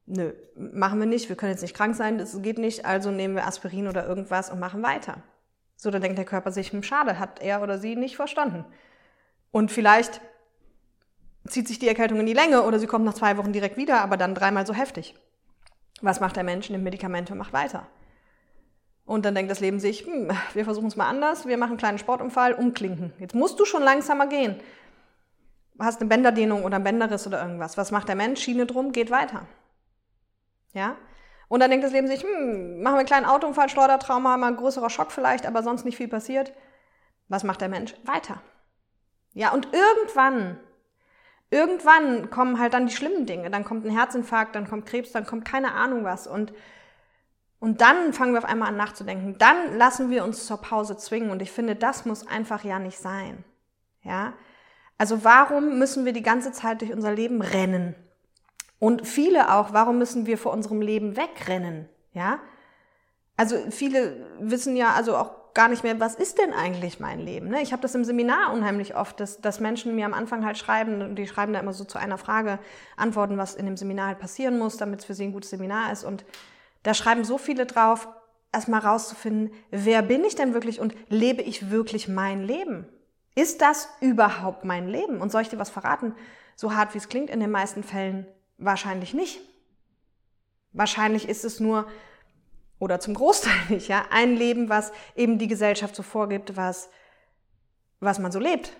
Nö, 0.04 0.32
machen 0.54 0.99
wir 0.99 1.06
nicht. 1.06 1.28
Wir 1.28 1.37
können 1.37 1.52
jetzt 1.52 1.62
nicht 1.62 1.76
krank 1.76 1.94
sein, 1.94 2.18
das 2.18 2.40
geht 2.42 2.58
nicht. 2.58 2.85
Also 2.85 3.11
nehmen 3.11 3.37
wir 3.37 3.47
Aspirin 3.47 3.88
oder 3.88 4.06
irgendwas 4.06 4.50
und 4.50 4.58
machen 4.58 4.82
weiter. 4.82 5.23
So, 5.76 5.90
dann 5.90 6.02
denkt 6.02 6.18
der 6.18 6.25
Körper 6.25 6.50
sich, 6.50 6.73
hm, 6.73 6.82
schade, 6.82 7.18
hat 7.18 7.40
er 7.40 7.62
oder 7.62 7.78
sie 7.78 7.97
nicht 7.97 8.16
verstanden. 8.16 8.64
Und 9.50 9.70
vielleicht 9.70 10.20
zieht 11.49 11.69
sich 11.69 11.78
die 11.78 11.88
Erkältung 11.88 12.21
in 12.21 12.26
die 12.26 12.33
Länge 12.33 12.62
oder 12.62 12.78
sie 12.78 12.87
kommt 12.87 13.05
nach 13.05 13.14
zwei 13.14 13.37
Wochen 13.37 13.52
direkt 13.52 13.76
wieder, 13.76 14.00
aber 14.00 14.17
dann 14.17 14.35
dreimal 14.35 14.67
so 14.67 14.75
heftig. 14.75 15.14
Was 16.00 16.21
macht 16.21 16.37
der 16.37 16.45
Mensch? 16.45 16.71
Nimmt 16.71 16.85
Medikamente 16.85 17.33
und 17.33 17.38
macht 17.38 17.52
weiter. 17.52 17.87
Und 19.05 19.25
dann 19.25 19.35
denkt 19.35 19.50
das 19.50 19.61
Leben 19.61 19.81
sich, 19.81 20.05
hm, 20.05 20.31
wir 20.52 20.64
versuchen 20.64 20.88
es 20.88 20.97
mal 20.97 21.09
anders, 21.09 21.47
wir 21.47 21.57
machen 21.57 21.71
einen 21.71 21.78
kleinen 21.78 21.99
Sportunfall, 21.99 22.52
umklinken. 22.52 23.12
Jetzt 23.19 23.35
musst 23.35 23.59
du 23.59 23.64
schon 23.64 23.83
langsamer 23.83 24.26
gehen. 24.26 24.61
Hast 25.78 26.00
eine 26.00 26.09
Bänderdehnung 26.09 26.64
oder 26.64 26.76
einen 26.76 26.85
Bänderriss 26.85 27.26
oder 27.26 27.40
irgendwas. 27.40 27.78
Was 27.78 27.90
macht 27.90 28.09
der 28.09 28.17
Mensch? 28.17 28.40
Schiene 28.40 28.67
drum, 28.67 28.93
geht 28.93 29.11
weiter. 29.11 29.47
Ja? 30.75 30.97
Und 31.49 31.61
dann 31.61 31.71
denkt 31.71 31.87
das 31.87 31.93
Leben 31.93 32.07
sich, 32.07 32.23
hm, 32.23 32.83
machen 32.83 32.95
wir 32.95 32.99
einen 32.99 33.07
kleinen 33.07 33.26
Autounfall, 33.26 33.71
Schleudertrauma, 33.71 34.37
mal 34.37 34.49
ein 34.49 34.57
größerer 34.57 34.90
Schock 34.90 35.11
vielleicht, 35.11 35.47
aber 35.47 35.62
sonst 35.62 35.85
nicht 35.85 35.97
viel 35.97 36.09
passiert. 36.09 36.52
Was 37.28 37.45
macht 37.45 37.62
der 37.62 37.69
Mensch? 37.69 37.95
Weiter. 38.05 38.43
Ja, 39.33 39.52
und 39.52 39.69
irgendwann 39.73 40.59
irgendwann 41.50 42.31
kommen 42.31 42.59
halt 42.59 42.75
dann 42.75 42.87
die 42.87 42.95
schlimmen 42.95 43.26
Dinge. 43.26 43.50
Dann 43.50 43.64
kommt 43.64 43.85
ein 43.85 43.90
Herzinfarkt, 43.90 44.55
dann 44.55 44.69
kommt 44.69 44.87
Krebs, 44.87 45.12
dann 45.12 45.26
kommt 45.26 45.45
keine 45.45 45.73
Ahnung 45.73 46.05
was. 46.05 46.26
Und 46.26 46.52
Und 47.61 47.81
dann 47.81 48.12
fangen 48.12 48.33
wir 48.35 48.38
auf 48.38 48.45
einmal 48.45 48.69
an 48.69 48.76
nachzudenken. 48.76 49.37
Dann 49.38 49.76
lassen 49.76 50.11
wir 50.11 50.23
uns 50.23 50.47
zur 50.47 50.59
Pause 50.59 50.97
zwingen. 50.97 51.31
Und 51.31 51.43
ich 51.43 51.50
finde, 51.50 51.75
das 51.75 52.05
muss 52.05 52.25
einfach 52.26 52.62
ja 52.62 52.78
nicht 52.78 52.99
sein. 52.99 53.45
Ja? 54.05 54.35
Also 54.97 55.25
warum 55.25 55.78
müssen 55.78 56.05
wir 56.05 56.12
die 56.12 56.23
ganze 56.23 56.52
Zeit 56.52 56.81
durch 56.83 56.93
unser 56.93 57.12
Leben 57.12 57.43
rennen? 57.43 57.97
Und 58.78 59.09
viele 59.09 59.52
auch, 59.52 59.73
warum 59.73 59.99
müssen 59.99 60.26
wir 60.26 60.38
vor 60.38 60.52
unserem 60.52 60.81
Leben 60.81 61.17
wegrennen? 61.17 61.88
Ja? 62.12 62.38
Also 63.37 63.57
viele 63.71 64.26
wissen 64.38 64.76
ja 64.76 64.93
also 64.93 65.17
auch 65.17 65.38
gar 65.55 65.69
nicht 65.69 65.83
mehr, 65.83 65.99
was 66.00 66.14
ist 66.14 66.38
denn 66.38 66.52
eigentlich 66.52 67.00
mein 67.00 67.21
Leben? 67.21 67.49
Ne? 67.49 67.62
Ich 67.62 67.73
habe 67.73 67.83
das 67.83 67.95
im 67.95 68.05
Seminar 68.05 68.52
unheimlich 68.52 68.97
oft, 68.97 69.21
dass, 69.21 69.40
dass 69.40 69.61
Menschen 69.61 69.95
mir 69.95 70.07
am 70.07 70.14
Anfang 70.14 70.45
halt 70.45 70.59
schreiben, 70.59 71.02
und 71.02 71.17
die 71.17 71.26
schreiben 71.26 71.52
da 71.52 71.61
immer 71.61 71.73
so 71.73 71.85
zu 71.85 71.99
einer 71.99 72.19
Frage, 72.19 72.59
antworten, 72.97 73.38
was 73.38 73.55
in 73.55 73.67
dem 73.67 73.76
Seminar 73.76 74.09
halt 74.09 74.19
passieren 74.19 74.59
muss, 74.59 74.76
damit 74.76 75.00
es 75.00 75.07
für 75.07 75.14
sie 75.14 75.25
ein 75.25 75.33
gutes 75.33 75.50
Seminar 75.50 75.93
ist. 75.93 76.05
Und 76.05 76.25
da 76.83 76.95
schreiben 76.95 77.25
so 77.25 77.38
viele 77.38 77.67
drauf, 77.67 78.09
erstmal 78.52 78.81
rauszufinden, 78.81 79.52
wer 79.71 80.02
bin 80.02 80.25
ich 80.25 80.35
denn 80.35 80.55
wirklich 80.55 80.81
und 80.81 80.95
lebe 81.09 81.43
ich 81.43 81.71
wirklich 81.71 82.09
mein 82.09 82.43
Leben? 82.43 82.87
Ist 83.35 83.61
das 83.61 83.88
überhaupt 84.00 84.64
mein 84.64 84.88
Leben? 84.88 85.21
Und 85.21 85.31
soll 85.31 85.43
ich 85.43 85.49
dir 85.49 85.59
was 85.59 85.71
verraten? 85.71 86.14
So 86.57 86.75
hart 86.75 86.95
wie 86.95 86.99
es 86.99 87.09
klingt, 87.09 87.31
in 87.31 87.40
den 87.40 87.50
meisten 87.50 87.83
Fällen 87.83 88.26
wahrscheinlich 88.57 89.14
nicht. 89.14 89.40
Wahrscheinlich 90.73 91.28
ist 91.28 91.45
es 91.45 91.61
nur, 91.61 91.87
oder 92.78 93.00
zum 93.00 93.14
Großteil 93.14 93.52
nicht, 93.68 93.88
ja, 93.88 94.04
ein 94.11 94.37
Leben, 94.37 94.68
was 94.68 94.92
eben 95.16 95.38
die 95.38 95.49
Gesellschaft 95.49 95.97
so 95.97 96.02
vorgibt, 96.02 96.56
was, 96.56 96.90
was 98.00 98.18
man 98.18 98.32
so 98.32 98.38
lebt. 98.38 98.73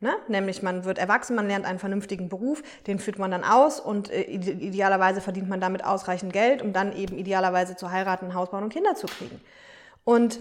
Ne? 0.00 0.14
Nämlich 0.26 0.62
man 0.62 0.84
wird 0.84 0.98
erwachsen, 0.98 1.36
man 1.36 1.46
lernt 1.46 1.64
einen 1.64 1.78
vernünftigen 1.78 2.28
Beruf, 2.28 2.62
den 2.88 2.98
führt 2.98 3.20
man 3.20 3.30
dann 3.30 3.44
aus 3.44 3.78
und 3.78 4.10
äh, 4.10 4.22
idealerweise 4.22 5.20
verdient 5.20 5.48
man 5.48 5.60
damit 5.60 5.84
ausreichend 5.84 6.32
Geld, 6.32 6.60
um 6.60 6.72
dann 6.72 6.96
eben 6.96 7.16
idealerweise 7.16 7.76
zu 7.76 7.92
heiraten, 7.92 8.34
Haus 8.34 8.50
bauen 8.50 8.64
und 8.64 8.72
Kinder 8.72 8.96
zu 8.96 9.06
kriegen. 9.06 9.40
Und 10.02 10.40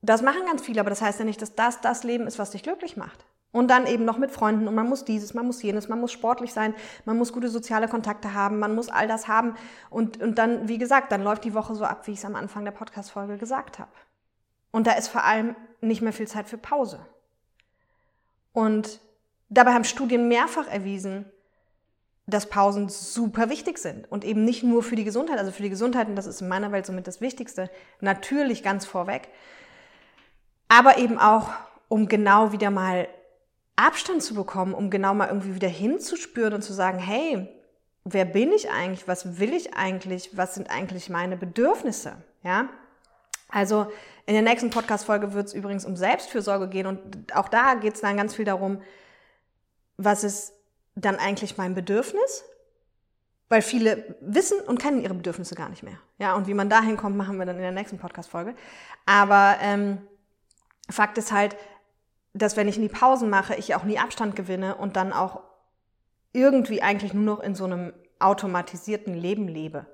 das 0.00 0.22
machen 0.22 0.44
ganz 0.44 0.62
viele, 0.62 0.80
aber 0.80 0.90
das 0.90 1.02
heißt 1.02 1.20
ja 1.20 1.24
nicht, 1.24 1.40
dass 1.40 1.54
das 1.54 1.80
das 1.80 2.02
Leben 2.02 2.26
ist, 2.26 2.40
was 2.40 2.50
dich 2.50 2.64
glücklich 2.64 2.96
macht. 2.96 3.24
Und 3.52 3.68
dann 3.68 3.86
eben 3.86 4.06
noch 4.06 4.16
mit 4.16 4.30
Freunden 4.30 4.66
und 4.66 4.74
man 4.74 4.88
muss 4.88 5.04
dieses, 5.04 5.34
man 5.34 5.46
muss 5.46 5.62
jenes, 5.62 5.86
man 5.88 6.00
muss 6.00 6.10
sportlich 6.10 6.54
sein, 6.54 6.74
man 7.04 7.18
muss 7.18 7.34
gute 7.34 7.50
soziale 7.50 7.86
Kontakte 7.86 8.32
haben, 8.32 8.58
man 8.58 8.74
muss 8.74 8.88
all 8.88 9.06
das 9.06 9.28
haben. 9.28 9.54
Und, 9.90 10.22
und 10.22 10.38
dann, 10.38 10.68
wie 10.68 10.78
gesagt, 10.78 11.12
dann 11.12 11.22
läuft 11.22 11.44
die 11.44 11.52
Woche 11.52 11.74
so 11.74 11.84
ab, 11.84 12.06
wie 12.06 12.12
ich 12.12 12.18
es 12.18 12.24
am 12.24 12.34
Anfang 12.34 12.64
der 12.64 12.72
Podcast-Folge 12.72 13.36
gesagt 13.36 13.78
habe. 13.78 13.90
Und 14.70 14.86
da 14.86 14.92
ist 14.92 15.08
vor 15.08 15.24
allem 15.24 15.54
nicht 15.82 16.00
mehr 16.00 16.14
viel 16.14 16.26
Zeit 16.26 16.48
für 16.48 16.56
Pause. 16.56 17.04
Und 18.54 19.00
dabei 19.50 19.74
haben 19.74 19.84
Studien 19.84 20.28
mehrfach 20.28 20.66
erwiesen, 20.68 21.26
dass 22.26 22.48
Pausen 22.48 22.88
super 22.88 23.50
wichtig 23.50 23.78
sind 23.78 24.10
und 24.10 24.24
eben 24.24 24.44
nicht 24.44 24.62
nur 24.62 24.82
für 24.82 24.96
die 24.96 25.04
Gesundheit, 25.04 25.38
also 25.38 25.50
für 25.50 25.62
die 25.62 25.70
Gesundheit, 25.70 26.08
und 26.08 26.16
das 26.16 26.26
ist 26.26 26.40
in 26.40 26.48
meiner 26.48 26.72
Welt 26.72 26.86
somit 26.86 27.06
das 27.06 27.20
Wichtigste, 27.20 27.68
natürlich 28.00 28.62
ganz 28.62 28.86
vorweg, 28.86 29.28
aber 30.68 30.96
eben 30.96 31.18
auch, 31.18 31.50
um 31.88 32.08
genau 32.08 32.52
wieder 32.52 32.70
mal 32.70 33.08
Abstand 33.76 34.22
zu 34.22 34.34
bekommen, 34.34 34.74
um 34.74 34.90
genau 34.90 35.14
mal 35.14 35.28
irgendwie 35.28 35.54
wieder 35.54 35.68
hinzuspüren 35.68 36.54
und 36.54 36.62
zu 36.62 36.72
sagen, 36.72 36.98
hey, 36.98 37.48
wer 38.04 38.24
bin 38.24 38.52
ich 38.52 38.70
eigentlich? 38.70 39.08
Was 39.08 39.38
will 39.38 39.52
ich 39.52 39.74
eigentlich? 39.74 40.36
Was 40.36 40.54
sind 40.54 40.70
eigentlich 40.70 41.08
meine 41.08 41.36
Bedürfnisse? 41.36 42.16
Ja? 42.42 42.68
Also 43.48 43.86
in 44.26 44.34
der 44.34 44.42
nächsten 44.42 44.70
Podcast-Folge 44.70 45.32
wird 45.32 45.48
es 45.48 45.54
übrigens 45.54 45.84
um 45.84 45.96
Selbstfürsorge 45.96 46.68
gehen 46.68 46.86
und 46.86 47.34
auch 47.34 47.48
da 47.48 47.74
geht 47.74 47.94
es 47.94 48.00
dann 48.00 48.16
ganz 48.16 48.34
viel 48.34 48.44
darum, 48.44 48.80
was 49.96 50.24
ist 50.24 50.54
dann 50.94 51.16
eigentlich 51.16 51.56
mein 51.58 51.74
Bedürfnis? 51.74 52.44
Weil 53.48 53.62
viele 53.62 54.16
wissen 54.20 54.58
und 54.60 54.78
kennen 54.80 55.02
ihre 55.02 55.14
Bedürfnisse 55.14 55.54
gar 55.54 55.68
nicht 55.68 55.82
mehr. 55.82 55.98
Ja, 56.18 56.34
und 56.34 56.46
wie 56.46 56.54
man 56.54 56.70
dahin 56.70 56.96
kommt, 56.96 57.16
machen 57.16 57.38
wir 57.38 57.44
dann 57.44 57.56
in 57.56 57.62
der 57.62 57.72
nächsten 57.72 57.98
Podcast-Folge. 57.98 58.54
Aber 59.04 59.56
ähm, 59.60 59.98
Fakt 60.88 61.18
ist 61.18 61.32
halt, 61.32 61.56
dass 62.34 62.56
wenn 62.56 62.68
ich 62.68 62.78
nie 62.78 62.88
Pausen 62.88 63.30
mache, 63.30 63.54
ich 63.54 63.74
auch 63.74 63.84
nie 63.84 63.98
Abstand 63.98 64.36
gewinne 64.36 64.76
und 64.76 64.96
dann 64.96 65.12
auch 65.12 65.40
irgendwie 66.32 66.82
eigentlich 66.82 67.12
nur 67.12 67.24
noch 67.36 67.40
in 67.40 67.54
so 67.54 67.64
einem 67.64 67.92
automatisierten 68.18 69.14
Leben 69.14 69.48
lebe. 69.48 69.86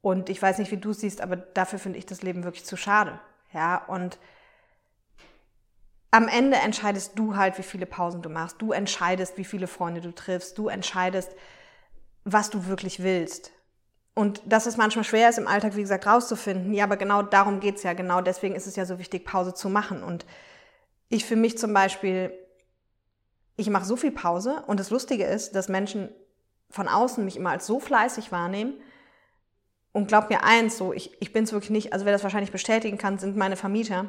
Und 0.00 0.28
ich 0.28 0.40
weiß 0.40 0.58
nicht, 0.58 0.70
wie 0.70 0.76
du 0.76 0.92
siehst, 0.92 1.20
aber 1.20 1.36
dafür 1.36 1.78
finde 1.78 1.98
ich 1.98 2.06
das 2.06 2.22
Leben 2.22 2.44
wirklich 2.44 2.64
zu 2.64 2.76
schade. 2.76 3.18
Ja, 3.52 3.84
und 3.86 4.18
am 6.10 6.28
Ende 6.28 6.56
entscheidest 6.58 7.18
du 7.18 7.36
halt, 7.36 7.58
wie 7.58 7.62
viele 7.62 7.86
Pausen 7.86 8.22
du 8.22 8.28
machst. 8.28 8.60
Du 8.60 8.72
entscheidest, 8.72 9.36
wie 9.36 9.44
viele 9.44 9.66
Freunde 9.66 10.00
du 10.00 10.12
triffst. 10.12 10.58
Du 10.58 10.68
entscheidest, 10.68 11.32
was 12.24 12.50
du 12.50 12.66
wirklich 12.66 13.02
willst. 13.02 13.52
Und 14.14 14.40
dass 14.46 14.66
es 14.66 14.76
manchmal 14.76 15.04
schwer 15.04 15.28
ist, 15.28 15.38
im 15.38 15.48
Alltag, 15.48 15.74
wie 15.74 15.82
gesagt, 15.82 16.06
rauszufinden. 16.06 16.72
Ja, 16.72 16.84
aber 16.84 16.96
genau 16.96 17.22
darum 17.22 17.58
geht's 17.58 17.82
ja. 17.82 17.94
Genau 17.94 18.20
deswegen 18.20 18.54
ist 18.54 18.66
es 18.66 18.76
ja 18.76 18.84
so 18.84 18.98
wichtig, 18.98 19.24
Pause 19.24 19.54
zu 19.54 19.68
machen. 19.68 20.04
Und 20.04 20.24
ich 21.14 21.24
für 21.24 21.36
mich 21.36 21.58
zum 21.58 21.72
Beispiel, 21.72 22.32
ich 23.56 23.70
mache 23.70 23.84
so 23.84 23.96
viel 23.96 24.12
Pause. 24.12 24.64
Und 24.66 24.80
das 24.80 24.90
Lustige 24.90 25.24
ist, 25.24 25.52
dass 25.52 25.68
Menschen 25.68 26.10
von 26.70 26.88
außen 26.88 27.24
mich 27.24 27.36
immer 27.36 27.50
als 27.50 27.66
so 27.66 27.80
fleißig 27.80 28.32
wahrnehmen, 28.32 28.74
und 29.94 30.08
glaub 30.08 30.28
mir 30.28 30.42
eins, 30.42 30.76
so, 30.76 30.92
ich, 30.92 31.12
ich 31.20 31.32
bin 31.32 31.44
es 31.44 31.52
wirklich 31.52 31.70
nicht, 31.70 31.92
also 31.92 32.04
wer 32.04 32.12
das 32.12 32.24
wahrscheinlich 32.24 32.50
bestätigen 32.50 32.98
kann, 32.98 33.18
sind 33.18 33.36
meine 33.36 33.54
Vermieter. 33.54 34.06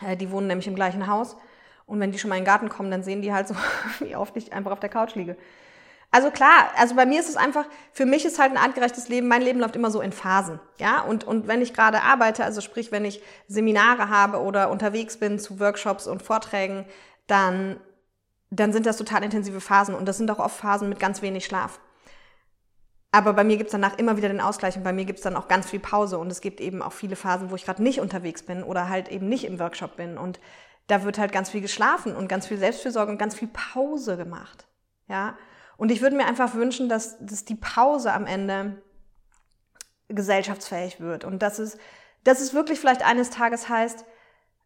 Äh, 0.00 0.16
die 0.16 0.30
wohnen 0.30 0.46
nämlich 0.46 0.68
im 0.68 0.76
gleichen 0.76 1.08
Haus. 1.08 1.36
Und 1.84 1.98
wenn 1.98 2.12
die 2.12 2.18
schon 2.18 2.28
mal 2.28 2.36
in 2.36 2.42
den 2.42 2.46
Garten 2.46 2.68
kommen, 2.68 2.92
dann 2.92 3.02
sehen 3.02 3.20
die 3.20 3.32
halt 3.32 3.48
so, 3.48 3.56
wie 3.98 4.14
oft 4.14 4.36
ich 4.36 4.52
einfach 4.52 4.70
auf 4.70 4.78
der 4.78 4.88
Couch 4.88 5.16
liege. 5.16 5.36
Also 6.14 6.30
klar, 6.30 6.70
also 6.76 6.94
bei 6.94 7.06
mir 7.06 7.18
ist 7.18 7.28
es 7.28 7.36
einfach, 7.36 7.64
für 7.90 8.06
mich 8.06 8.24
ist 8.24 8.38
halt 8.38 8.52
ein 8.52 8.56
artgerechtes 8.56 9.08
Leben, 9.08 9.26
mein 9.26 9.42
Leben 9.42 9.58
läuft 9.58 9.74
immer 9.74 9.90
so 9.90 10.00
in 10.00 10.12
Phasen, 10.12 10.60
ja, 10.78 11.00
und, 11.00 11.24
und 11.24 11.48
wenn 11.48 11.60
ich 11.60 11.74
gerade 11.74 12.02
arbeite, 12.02 12.44
also 12.44 12.60
sprich, 12.60 12.92
wenn 12.92 13.04
ich 13.04 13.20
Seminare 13.48 14.10
habe 14.10 14.40
oder 14.40 14.70
unterwegs 14.70 15.16
bin 15.16 15.40
zu 15.40 15.58
Workshops 15.58 16.06
und 16.06 16.22
Vorträgen, 16.22 16.84
dann, 17.26 17.80
dann 18.50 18.72
sind 18.72 18.86
das 18.86 18.96
total 18.96 19.24
intensive 19.24 19.60
Phasen 19.60 19.96
und 19.96 20.06
das 20.06 20.16
sind 20.16 20.30
auch 20.30 20.38
oft 20.38 20.56
Phasen 20.56 20.88
mit 20.88 21.00
ganz 21.00 21.20
wenig 21.20 21.46
Schlaf. 21.46 21.80
Aber 23.10 23.32
bei 23.32 23.42
mir 23.42 23.56
gibt's 23.56 23.72
danach 23.72 23.98
immer 23.98 24.16
wieder 24.16 24.28
den 24.28 24.40
Ausgleich 24.40 24.76
und 24.76 24.84
bei 24.84 24.92
mir 24.92 25.06
gibt's 25.06 25.22
dann 25.22 25.34
auch 25.34 25.48
ganz 25.48 25.68
viel 25.68 25.80
Pause 25.80 26.18
und 26.18 26.30
es 26.30 26.40
gibt 26.40 26.60
eben 26.60 26.80
auch 26.80 26.92
viele 26.92 27.16
Phasen, 27.16 27.50
wo 27.50 27.56
ich 27.56 27.64
gerade 27.64 27.82
nicht 27.82 27.98
unterwegs 27.98 28.44
bin 28.44 28.62
oder 28.62 28.88
halt 28.88 29.08
eben 29.08 29.28
nicht 29.28 29.46
im 29.46 29.58
Workshop 29.58 29.96
bin 29.96 30.16
und 30.16 30.38
da 30.86 31.02
wird 31.02 31.18
halt 31.18 31.32
ganz 31.32 31.50
viel 31.50 31.60
geschlafen 31.60 32.14
und 32.14 32.28
ganz 32.28 32.46
viel 32.46 32.58
Selbstfürsorge 32.58 33.10
und 33.10 33.18
ganz 33.18 33.34
viel 33.34 33.48
Pause 33.48 34.16
gemacht. 34.16 34.68
Ja. 35.08 35.36
Und 35.76 35.90
ich 35.90 36.02
würde 36.02 36.16
mir 36.16 36.26
einfach 36.26 36.54
wünschen, 36.54 36.88
dass, 36.88 37.16
dass 37.20 37.44
die 37.44 37.56
Pause 37.56 38.12
am 38.12 38.26
Ende 38.26 38.82
gesellschaftsfähig 40.08 41.00
wird 41.00 41.24
und 41.24 41.42
dass 41.42 41.58
es, 41.58 41.78
dass 42.24 42.40
es 42.40 42.54
wirklich 42.54 42.78
vielleicht 42.78 43.04
eines 43.04 43.30
Tages 43.30 43.68
heißt, 43.68 44.04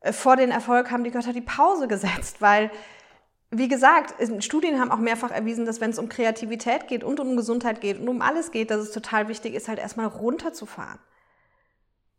äh, 0.00 0.12
vor 0.12 0.36
den 0.36 0.50
Erfolg 0.50 0.90
haben 0.90 1.04
die 1.04 1.10
Götter 1.10 1.32
die 1.32 1.40
Pause 1.40 1.88
gesetzt, 1.88 2.40
weil 2.40 2.70
wie 3.50 3.68
gesagt, 3.68 4.14
Studien 4.44 4.78
haben 4.78 4.90
auch 4.90 4.98
mehrfach 4.98 5.30
erwiesen, 5.30 5.64
dass 5.64 5.80
wenn 5.80 5.90
es 5.90 5.98
um 5.98 6.10
Kreativität 6.10 6.86
geht 6.86 7.02
und 7.02 7.18
um 7.18 7.34
Gesundheit 7.34 7.80
geht 7.80 7.98
und 7.98 8.06
um 8.08 8.20
alles 8.20 8.50
geht, 8.50 8.70
dass 8.70 8.80
es 8.80 8.92
total 8.92 9.28
wichtig 9.28 9.54
ist, 9.54 9.68
halt 9.68 9.78
erstmal 9.78 10.06
runterzufahren. 10.06 10.98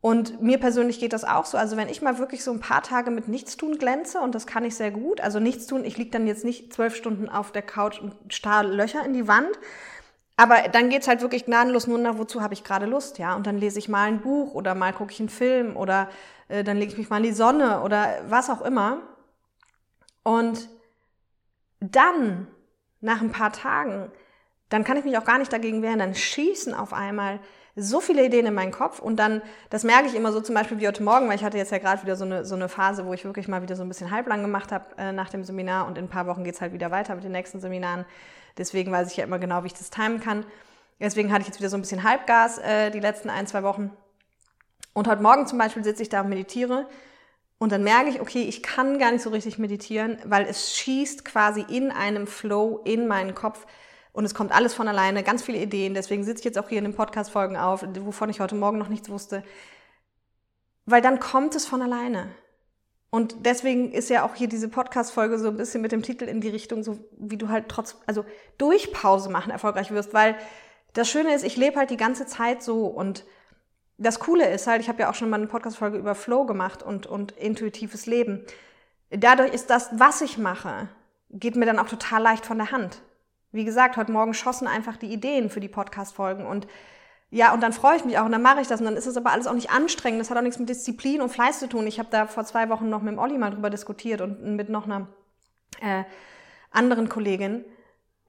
Und 0.02 0.40
mir 0.40 0.58
persönlich 0.58 0.98
geht 0.98 1.12
das 1.12 1.24
auch 1.24 1.44
so. 1.44 1.58
Also 1.58 1.76
wenn 1.76 1.90
ich 1.90 2.00
mal 2.00 2.18
wirklich 2.18 2.42
so 2.42 2.50
ein 2.52 2.60
paar 2.60 2.82
Tage 2.82 3.10
mit 3.10 3.28
Nichtstun 3.28 3.76
glänze, 3.76 4.20
und 4.20 4.34
das 4.34 4.46
kann 4.46 4.64
ich 4.64 4.74
sehr 4.74 4.90
gut, 4.90 5.20
also 5.20 5.40
Nichtstun, 5.40 5.84
ich 5.84 5.98
liege 5.98 6.10
dann 6.10 6.26
jetzt 6.26 6.44
nicht 6.44 6.72
zwölf 6.72 6.96
Stunden 6.96 7.28
auf 7.28 7.52
der 7.52 7.62
Couch 7.62 8.00
und 8.00 8.14
starr 8.28 8.64
Löcher 8.64 9.04
in 9.04 9.12
die 9.12 9.28
Wand, 9.28 9.50
aber 10.40 10.68
dann 10.72 10.88
geht's 10.88 11.06
halt 11.06 11.20
wirklich 11.20 11.44
gnadenlos 11.44 11.86
nur 11.86 11.98
nach, 11.98 12.16
wozu 12.16 12.40
habe 12.40 12.54
ich 12.54 12.64
gerade 12.64 12.86
Lust, 12.86 13.18
ja. 13.18 13.36
Und 13.36 13.46
dann 13.46 13.58
lese 13.58 13.78
ich 13.78 13.90
mal 13.90 14.08
ein 14.08 14.22
Buch 14.22 14.54
oder 14.54 14.74
mal 14.74 14.94
gucke 14.94 15.12
ich 15.12 15.20
einen 15.20 15.28
Film 15.28 15.76
oder 15.76 16.08
äh, 16.48 16.64
dann 16.64 16.78
lege 16.78 16.92
ich 16.92 16.98
mich 16.98 17.10
mal 17.10 17.18
in 17.18 17.24
die 17.24 17.32
Sonne 17.32 17.82
oder 17.82 18.22
was 18.26 18.48
auch 18.48 18.62
immer. 18.62 19.02
Und 20.22 20.70
dann, 21.80 22.46
nach 23.02 23.20
ein 23.20 23.32
paar 23.32 23.52
Tagen, 23.52 24.10
dann 24.70 24.82
kann 24.82 24.96
ich 24.96 25.04
mich 25.04 25.18
auch 25.18 25.24
gar 25.24 25.36
nicht 25.36 25.52
dagegen 25.52 25.82
wehren, 25.82 25.98
dann 25.98 26.14
schießen 26.14 26.72
auf 26.72 26.94
einmal 26.94 27.40
so 27.76 28.00
viele 28.00 28.24
Ideen 28.24 28.46
in 28.46 28.54
meinen 28.54 28.72
Kopf 28.72 28.98
und 28.98 29.16
dann, 29.16 29.42
das 29.70 29.84
merke 29.84 30.08
ich 30.08 30.14
immer 30.14 30.32
so 30.32 30.40
zum 30.40 30.54
Beispiel 30.54 30.80
wie 30.80 30.88
heute 30.88 31.02
Morgen, 31.02 31.28
weil 31.28 31.36
ich 31.36 31.44
hatte 31.44 31.56
jetzt 31.56 31.72
ja 31.72 31.78
gerade 31.78 32.02
wieder 32.02 32.16
so 32.16 32.24
eine, 32.24 32.44
so 32.44 32.54
eine 32.54 32.68
Phase, 32.68 33.06
wo 33.06 33.12
ich 33.12 33.24
wirklich 33.24 33.48
mal 33.48 33.62
wieder 33.62 33.76
so 33.76 33.82
ein 33.82 33.88
bisschen 33.88 34.10
halblang 34.10 34.42
gemacht 34.42 34.72
habe 34.72 34.86
äh, 34.98 35.12
nach 35.12 35.28
dem 35.28 35.44
Seminar 35.44 35.86
und 35.86 35.96
in 35.98 36.04
ein 36.04 36.08
paar 36.08 36.26
Wochen 36.26 36.44
geht's 36.44 36.60
halt 36.60 36.72
wieder 36.72 36.90
weiter 36.90 37.14
mit 37.14 37.24
den 37.24 37.32
nächsten 37.32 37.60
Seminaren. 37.60 38.04
Deswegen 38.58 38.90
weiß 38.92 39.10
ich 39.10 39.16
ja 39.16 39.24
immer 39.24 39.38
genau, 39.38 39.62
wie 39.62 39.68
ich 39.68 39.74
das 39.74 39.90
timen 39.90 40.20
kann. 40.20 40.44
Deswegen 40.98 41.32
hatte 41.32 41.42
ich 41.42 41.48
jetzt 41.48 41.60
wieder 41.60 41.70
so 41.70 41.76
ein 41.76 41.80
bisschen 41.80 42.02
Halbgas 42.02 42.58
äh, 42.58 42.90
die 42.90 43.00
letzten 43.00 43.30
ein, 43.30 43.46
zwei 43.46 43.62
Wochen. 43.62 43.90
Und 44.92 45.08
heute 45.08 45.22
Morgen 45.22 45.46
zum 45.46 45.58
Beispiel 45.58 45.84
sitze 45.84 46.02
ich 46.02 46.08
da 46.08 46.20
und 46.20 46.28
meditiere 46.28 46.86
und 47.58 47.72
dann 47.72 47.84
merke 47.84 48.08
ich, 48.08 48.20
okay, 48.20 48.42
ich 48.42 48.62
kann 48.62 48.98
gar 48.98 49.12
nicht 49.12 49.22
so 49.22 49.30
richtig 49.30 49.58
meditieren, 49.58 50.18
weil 50.24 50.46
es 50.46 50.74
schießt 50.76 51.26
quasi 51.26 51.64
in 51.68 51.90
einem 51.90 52.26
Flow 52.26 52.80
in 52.84 53.06
meinen 53.06 53.34
Kopf 53.34 53.66
und 54.12 54.24
es 54.24 54.34
kommt 54.34 54.52
alles 54.52 54.74
von 54.74 54.88
alleine, 54.88 55.22
ganz 55.22 55.42
viele 55.42 55.58
Ideen. 55.58 55.94
Deswegen 55.94 56.24
sitze 56.24 56.40
ich 56.40 56.44
jetzt 56.44 56.58
auch 56.58 56.68
hier 56.68 56.78
in 56.78 56.84
den 56.84 56.94
Podcast-Folgen 56.94 57.56
auf, 57.56 57.84
wovon 58.00 58.30
ich 58.30 58.40
heute 58.40 58.56
Morgen 58.56 58.78
noch 58.78 58.88
nichts 58.88 59.08
wusste. 59.08 59.44
Weil 60.86 61.02
dann 61.02 61.20
kommt 61.20 61.54
es 61.54 61.66
von 61.66 61.82
alleine. 61.82 62.28
Und 63.10 63.44
deswegen 63.44 63.92
ist 63.92 64.08
ja 64.08 64.24
auch 64.24 64.34
hier 64.34 64.48
diese 64.48 64.68
Podcast-Folge 64.68 65.38
so 65.38 65.48
ein 65.48 65.56
bisschen 65.56 65.82
mit 65.82 65.92
dem 65.92 66.02
Titel 66.02 66.24
in 66.24 66.40
die 66.40 66.48
Richtung, 66.48 66.82
so 66.84 66.98
wie 67.18 67.36
du 67.36 67.48
halt 67.48 67.68
trotz, 67.68 67.96
also 68.06 68.24
durch 68.56 68.92
Pause 68.92 69.30
machen 69.30 69.50
erfolgreich 69.50 69.90
wirst, 69.90 70.14
weil 70.14 70.36
das 70.92 71.08
Schöne 71.08 71.34
ist, 71.34 71.44
ich 71.44 71.56
lebe 71.56 71.76
halt 71.76 71.90
die 71.90 71.96
ganze 71.96 72.26
Zeit 72.26 72.62
so 72.62 72.86
und 72.86 73.24
das 73.98 74.18
Coole 74.18 74.48
ist 74.48 74.66
halt, 74.66 74.80
ich 74.80 74.88
habe 74.88 75.02
ja 75.02 75.10
auch 75.10 75.14
schon 75.14 75.28
mal 75.28 75.36
eine 75.36 75.46
Podcast-Folge 75.46 75.98
über 75.98 76.14
Flow 76.14 76.46
gemacht 76.46 76.82
und, 76.82 77.06
und 77.06 77.32
intuitives 77.32 78.06
Leben. 78.06 78.44
Dadurch 79.10 79.52
ist 79.52 79.70
das, 79.70 79.90
was 79.92 80.20
ich 80.20 80.38
mache, 80.38 80.88
geht 81.30 81.56
mir 81.56 81.66
dann 81.66 81.78
auch 81.78 81.88
total 81.88 82.22
leicht 82.22 82.46
von 82.46 82.58
der 82.58 82.70
Hand. 82.70 83.02
Wie 83.52 83.64
gesagt, 83.64 83.96
heute 83.96 84.12
Morgen 84.12 84.34
schossen 84.34 84.66
einfach 84.66 84.96
die 84.96 85.12
Ideen 85.12 85.50
für 85.50 85.60
die 85.60 85.68
Podcast-Folgen 85.68 86.46
und 86.46 86.66
ja, 87.32 87.54
und 87.54 87.62
dann 87.62 87.72
freue 87.72 87.96
ich 87.96 88.04
mich 88.04 88.18
auch 88.18 88.24
und 88.24 88.32
dann 88.32 88.42
mache 88.42 88.60
ich 88.60 88.66
das 88.66 88.80
und 88.80 88.86
dann 88.86 88.96
ist 88.96 89.06
es 89.06 89.16
aber 89.16 89.30
alles 89.30 89.46
auch 89.46 89.54
nicht 89.54 89.70
anstrengend. 89.70 90.20
Das 90.20 90.30
hat 90.30 90.36
auch 90.36 90.42
nichts 90.42 90.58
mit 90.58 90.68
Disziplin 90.68 91.20
und 91.20 91.28
Fleiß 91.28 91.60
zu 91.60 91.68
tun. 91.68 91.86
Ich 91.86 92.00
habe 92.00 92.08
da 92.10 92.26
vor 92.26 92.44
zwei 92.44 92.68
Wochen 92.68 92.88
noch 92.88 93.02
mit 93.02 93.12
dem 93.12 93.18
Olli 93.20 93.38
mal 93.38 93.50
drüber 93.50 93.70
diskutiert 93.70 94.20
und 94.20 94.56
mit 94.56 94.68
noch 94.68 94.84
einer 94.84 95.06
äh, 95.80 96.02
anderen 96.72 97.08
Kollegin, 97.08 97.64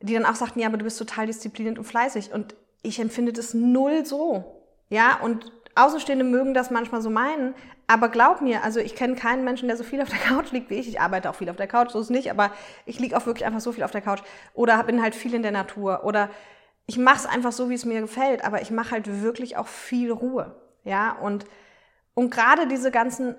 die 0.01 0.13
dann 0.13 0.25
auch 0.25 0.35
sagten, 0.35 0.59
ja, 0.59 0.67
aber 0.67 0.77
du 0.77 0.83
bist 0.83 0.99
total 0.99 1.25
diszipliniert 1.25 1.79
und 1.79 1.85
fleißig. 1.85 2.31
Und 2.31 2.55
ich 2.83 2.99
empfinde 2.99 3.33
das 3.33 3.55
null 3.55 4.05
so. 4.05 4.63
Ja, 4.89 5.19
und 5.21 5.51
Außenstehende 5.75 6.25
mögen 6.25 6.53
das 6.53 6.69
manchmal 6.69 7.01
so 7.01 7.09
meinen, 7.09 7.55
aber 7.87 8.09
glaub 8.09 8.41
mir, 8.41 8.63
also 8.63 8.79
ich 8.79 8.95
kenne 8.95 9.15
keinen 9.15 9.43
Menschen, 9.43 9.67
der 9.67 9.77
so 9.77 9.83
viel 9.83 10.01
auf 10.01 10.09
der 10.09 10.19
Couch 10.19 10.51
liegt 10.51 10.69
wie 10.69 10.75
ich. 10.75 10.87
Ich 10.87 11.01
arbeite 11.01 11.29
auch 11.29 11.35
viel 11.35 11.49
auf 11.49 11.55
der 11.55 11.67
Couch, 11.67 11.91
so 11.91 11.99
ist 11.99 12.05
es 12.05 12.09
nicht, 12.09 12.31
aber 12.31 12.51
ich 12.85 12.99
liege 12.99 13.17
auch 13.17 13.25
wirklich 13.25 13.45
einfach 13.45 13.59
so 13.59 13.71
viel 13.71 13.83
auf 13.83 13.91
der 13.91 14.01
Couch. 14.01 14.21
Oder 14.53 14.83
bin 14.83 15.01
halt 15.01 15.15
viel 15.15 15.33
in 15.33 15.43
der 15.43 15.51
Natur. 15.51 16.03
Oder 16.03 16.29
ich 16.85 16.97
mache 16.97 17.17
es 17.17 17.25
einfach 17.25 17.51
so, 17.51 17.69
wie 17.69 17.73
es 17.73 17.85
mir 17.85 18.01
gefällt, 18.01 18.43
aber 18.43 18.61
ich 18.61 18.71
mache 18.71 18.91
halt 18.91 19.21
wirklich 19.21 19.57
auch 19.57 19.67
viel 19.67 20.11
Ruhe. 20.11 20.55
Ja, 20.83 21.13
und, 21.13 21.45
und 22.13 22.31
gerade 22.31 22.67
diese 22.67 22.91
ganzen 22.91 23.35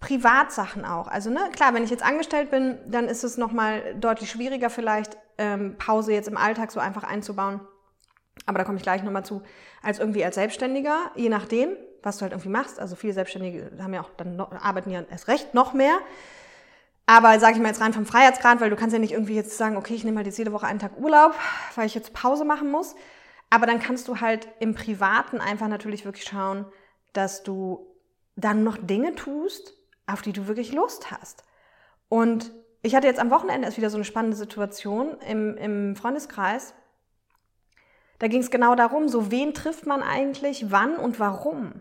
Privatsachen 0.00 0.84
auch. 0.84 1.08
Also 1.08 1.30
ne, 1.30 1.40
klar, 1.52 1.74
wenn 1.74 1.84
ich 1.84 1.90
jetzt 1.90 2.04
angestellt 2.04 2.50
bin, 2.50 2.78
dann 2.86 3.06
ist 3.06 3.22
es 3.22 3.36
nochmal 3.36 3.94
deutlich 3.94 4.30
schwieriger 4.30 4.70
vielleicht, 4.70 5.18
ähm, 5.38 5.76
Pause 5.78 6.12
jetzt 6.12 6.28
im 6.28 6.36
Alltag 6.36 6.72
so 6.72 6.80
einfach 6.80 7.04
einzubauen. 7.04 7.60
Aber 8.46 8.58
da 8.58 8.64
komme 8.64 8.78
ich 8.78 8.82
gleich 8.82 9.02
nochmal 9.02 9.24
zu, 9.24 9.42
als 9.82 9.98
irgendwie 9.98 10.24
als 10.24 10.34
Selbstständiger, 10.34 11.10
je 11.14 11.28
nachdem, 11.28 11.76
was 12.02 12.18
du 12.18 12.22
halt 12.22 12.32
irgendwie 12.32 12.48
machst. 12.48 12.80
Also 12.80 12.96
viele 12.96 13.12
Selbstständige 13.12 13.70
haben 13.82 13.94
ja 13.94 14.00
auch, 14.00 14.10
dann 14.16 14.36
noch, 14.36 14.52
arbeiten 14.52 14.90
ja 14.90 15.02
erst 15.10 15.28
recht 15.28 15.54
noch 15.54 15.72
mehr. 15.72 15.98
Aber 17.06 17.38
sage 17.40 17.56
ich 17.56 17.60
mal 17.60 17.68
jetzt 17.68 17.80
rein 17.80 17.92
vom 17.92 18.06
Freiheitsgrad, 18.06 18.60
weil 18.60 18.70
du 18.70 18.76
kannst 18.76 18.92
ja 18.92 19.00
nicht 19.00 19.12
irgendwie 19.12 19.34
jetzt 19.34 19.56
sagen, 19.58 19.76
okay, 19.76 19.94
ich 19.94 20.04
nehme 20.04 20.18
halt 20.18 20.26
jetzt 20.26 20.38
jede 20.38 20.52
Woche 20.52 20.66
einen 20.66 20.78
Tag 20.78 20.96
Urlaub, 20.96 21.34
weil 21.74 21.86
ich 21.86 21.94
jetzt 21.94 22.12
Pause 22.12 22.44
machen 22.44 22.70
muss. 22.70 22.94
Aber 23.50 23.66
dann 23.66 23.80
kannst 23.80 24.06
du 24.06 24.20
halt 24.20 24.48
im 24.60 24.74
Privaten 24.74 25.40
einfach 25.40 25.66
natürlich 25.66 26.04
wirklich 26.04 26.24
schauen, 26.24 26.66
dass 27.12 27.42
du 27.42 27.86
dann 28.36 28.62
noch 28.62 28.78
Dinge 28.78 29.16
tust, 29.16 29.74
auf 30.06 30.22
die 30.22 30.32
du 30.32 30.46
wirklich 30.46 30.72
Lust 30.72 31.10
hast. 31.10 31.42
Und 32.08 32.52
ich 32.82 32.94
hatte 32.94 33.06
jetzt 33.06 33.20
am 33.20 33.30
Wochenende 33.30 33.66
erst 33.66 33.76
wieder 33.76 33.90
so 33.90 33.96
eine 33.96 34.04
spannende 34.04 34.36
Situation 34.36 35.18
im, 35.28 35.56
im 35.56 35.96
Freundeskreis. 35.96 36.74
Da 38.20 38.28
ging 38.28 38.42
es 38.42 38.50
genau 38.50 38.74
darum, 38.74 39.08
so 39.08 39.30
wen 39.30 39.54
trifft 39.54 39.86
man 39.86 40.02
eigentlich, 40.02 40.70
wann 40.70 40.96
und 40.96 41.18
warum. 41.18 41.72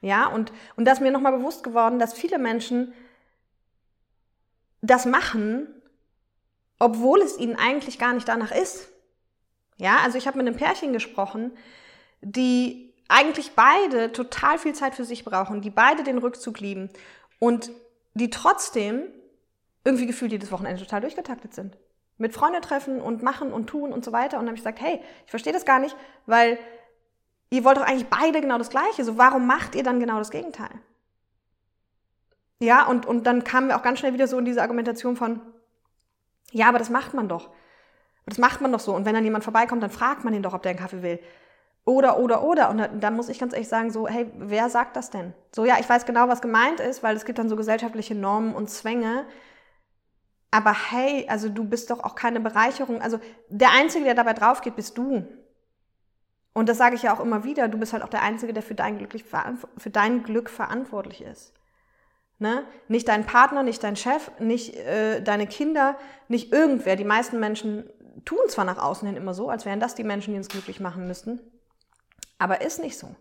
Ja, 0.00 0.26
und, 0.26 0.50
und 0.76 0.86
da 0.86 0.92
ist 0.92 1.00
mir 1.00 1.12
nochmal 1.12 1.36
bewusst 1.36 1.62
geworden, 1.62 1.98
dass 1.98 2.14
viele 2.14 2.38
Menschen 2.38 2.94
das 4.80 5.04
machen, 5.04 5.68
obwohl 6.78 7.20
es 7.20 7.38
ihnen 7.38 7.56
eigentlich 7.56 7.98
gar 7.98 8.14
nicht 8.14 8.26
danach 8.26 8.50
ist. 8.50 8.88
Ja, 9.76 9.98
also 10.02 10.16
ich 10.16 10.26
habe 10.26 10.38
mit 10.38 10.46
einem 10.46 10.56
Pärchen 10.56 10.94
gesprochen, 10.94 11.52
die 12.22 12.94
eigentlich 13.08 13.52
beide 13.52 14.10
total 14.10 14.58
viel 14.58 14.74
Zeit 14.74 14.94
für 14.94 15.04
sich 15.04 15.22
brauchen, 15.22 15.60
die 15.60 15.70
beide 15.70 16.02
den 16.02 16.16
Rückzug 16.16 16.60
lieben 16.60 16.88
und 17.38 17.70
die 18.14 18.30
trotzdem 18.30 19.02
irgendwie 19.84 20.06
gefühlt 20.06 20.32
jedes 20.32 20.50
Wochenende 20.50 20.82
total 20.82 21.02
durchgetaktet 21.02 21.52
sind. 21.52 21.76
Mit 22.16 22.32
Freunde 22.32 22.60
treffen 22.60 23.00
und 23.00 23.22
machen 23.22 23.52
und 23.52 23.66
tun 23.66 23.92
und 23.92 24.04
so 24.04 24.12
weiter. 24.12 24.38
Und 24.38 24.44
dann 24.44 24.48
habe 24.48 24.56
ich 24.56 24.62
gesagt, 24.62 24.80
hey, 24.80 25.00
ich 25.24 25.30
verstehe 25.30 25.52
das 25.52 25.64
gar 25.64 25.80
nicht, 25.80 25.96
weil 26.26 26.58
ihr 27.50 27.64
wollt 27.64 27.76
doch 27.76 27.82
eigentlich 27.82 28.08
beide 28.08 28.40
genau 28.40 28.58
das 28.58 28.70
Gleiche. 28.70 29.04
So, 29.04 29.18
warum 29.18 29.46
macht 29.46 29.74
ihr 29.74 29.82
dann 29.82 30.00
genau 30.00 30.18
das 30.18 30.30
Gegenteil? 30.30 30.70
Ja, 32.60 32.86
und, 32.86 33.04
und 33.04 33.24
dann 33.26 33.44
kamen 33.44 33.68
wir 33.68 33.76
auch 33.76 33.82
ganz 33.82 33.98
schnell 33.98 34.14
wieder 34.14 34.28
so 34.28 34.38
in 34.38 34.44
diese 34.44 34.62
Argumentation 34.62 35.16
von, 35.16 35.40
ja, 36.52 36.68
aber 36.68 36.78
das 36.78 36.88
macht 36.88 37.14
man 37.14 37.28
doch. 37.28 37.50
Das 38.26 38.38
macht 38.38 38.60
man 38.60 38.72
doch 38.72 38.80
so. 38.80 38.94
Und 38.94 39.04
wenn 39.04 39.14
dann 39.14 39.24
jemand 39.24 39.44
vorbeikommt, 39.44 39.82
dann 39.82 39.90
fragt 39.90 40.24
man 40.24 40.32
ihn 40.34 40.42
doch, 40.42 40.54
ob 40.54 40.62
der 40.62 40.70
einen 40.70 40.78
Kaffee 40.78 41.02
will. 41.02 41.18
Oder, 41.84 42.18
oder, 42.18 42.42
oder. 42.42 42.70
Und 42.70 42.78
da, 42.78 42.88
da 42.88 43.10
muss 43.10 43.28
ich 43.28 43.38
ganz 43.38 43.52
ehrlich 43.52 43.68
sagen, 43.68 43.90
so, 43.90 44.08
hey, 44.08 44.30
wer 44.36 44.70
sagt 44.70 44.96
das 44.96 45.10
denn? 45.10 45.34
So, 45.54 45.64
ja, 45.64 45.76
ich 45.78 45.88
weiß 45.88 46.06
genau, 46.06 46.28
was 46.28 46.40
gemeint 46.40 46.80
ist, 46.80 47.02
weil 47.02 47.16
es 47.16 47.26
gibt 47.26 47.38
dann 47.38 47.48
so 47.48 47.56
gesellschaftliche 47.56 48.14
Normen 48.14 48.54
und 48.54 48.70
Zwänge. 48.70 49.26
Aber 50.54 50.72
hey, 50.72 51.26
also 51.28 51.48
du 51.48 51.64
bist 51.64 51.90
doch 51.90 52.04
auch 52.04 52.14
keine 52.14 52.38
Bereicherung. 52.38 53.02
Also 53.02 53.18
der 53.48 53.72
Einzige, 53.72 54.04
der 54.04 54.14
dabei 54.14 54.34
drauf 54.34 54.60
geht, 54.60 54.76
bist 54.76 54.96
du. 54.96 55.26
Und 56.52 56.68
das 56.68 56.78
sage 56.78 56.94
ich 56.94 57.02
ja 57.02 57.12
auch 57.12 57.18
immer 57.18 57.42
wieder. 57.42 57.66
Du 57.66 57.76
bist 57.76 57.92
halt 57.92 58.04
auch 58.04 58.08
der 58.08 58.22
Einzige, 58.22 58.52
der 58.52 58.62
für 58.62 58.76
dein, 58.76 58.98
glücklich, 58.98 59.24
für 59.24 59.90
dein 59.90 60.22
Glück 60.22 60.48
verantwortlich 60.48 61.22
ist. 61.22 61.54
Ne? 62.38 62.62
Nicht 62.86 63.08
dein 63.08 63.26
Partner, 63.26 63.64
nicht 63.64 63.82
dein 63.82 63.96
Chef, 63.96 64.30
nicht 64.38 64.76
äh, 64.76 65.20
deine 65.22 65.48
Kinder, 65.48 65.98
nicht 66.28 66.52
irgendwer. 66.52 66.94
Die 66.94 67.02
meisten 67.02 67.40
Menschen 67.40 67.90
tun 68.24 68.38
zwar 68.46 68.64
nach 68.64 68.78
außen 68.78 69.08
hin 69.08 69.16
immer 69.16 69.34
so, 69.34 69.50
als 69.50 69.64
wären 69.64 69.80
das 69.80 69.96
die 69.96 70.04
Menschen, 70.04 70.34
die 70.34 70.38
uns 70.38 70.48
glücklich 70.48 70.78
machen 70.78 71.08
müssten. 71.08 71.40
Aber 72.38 72.60
ist 72.60 72.78
nicht 72.78 72.96
so. 72.96 73.16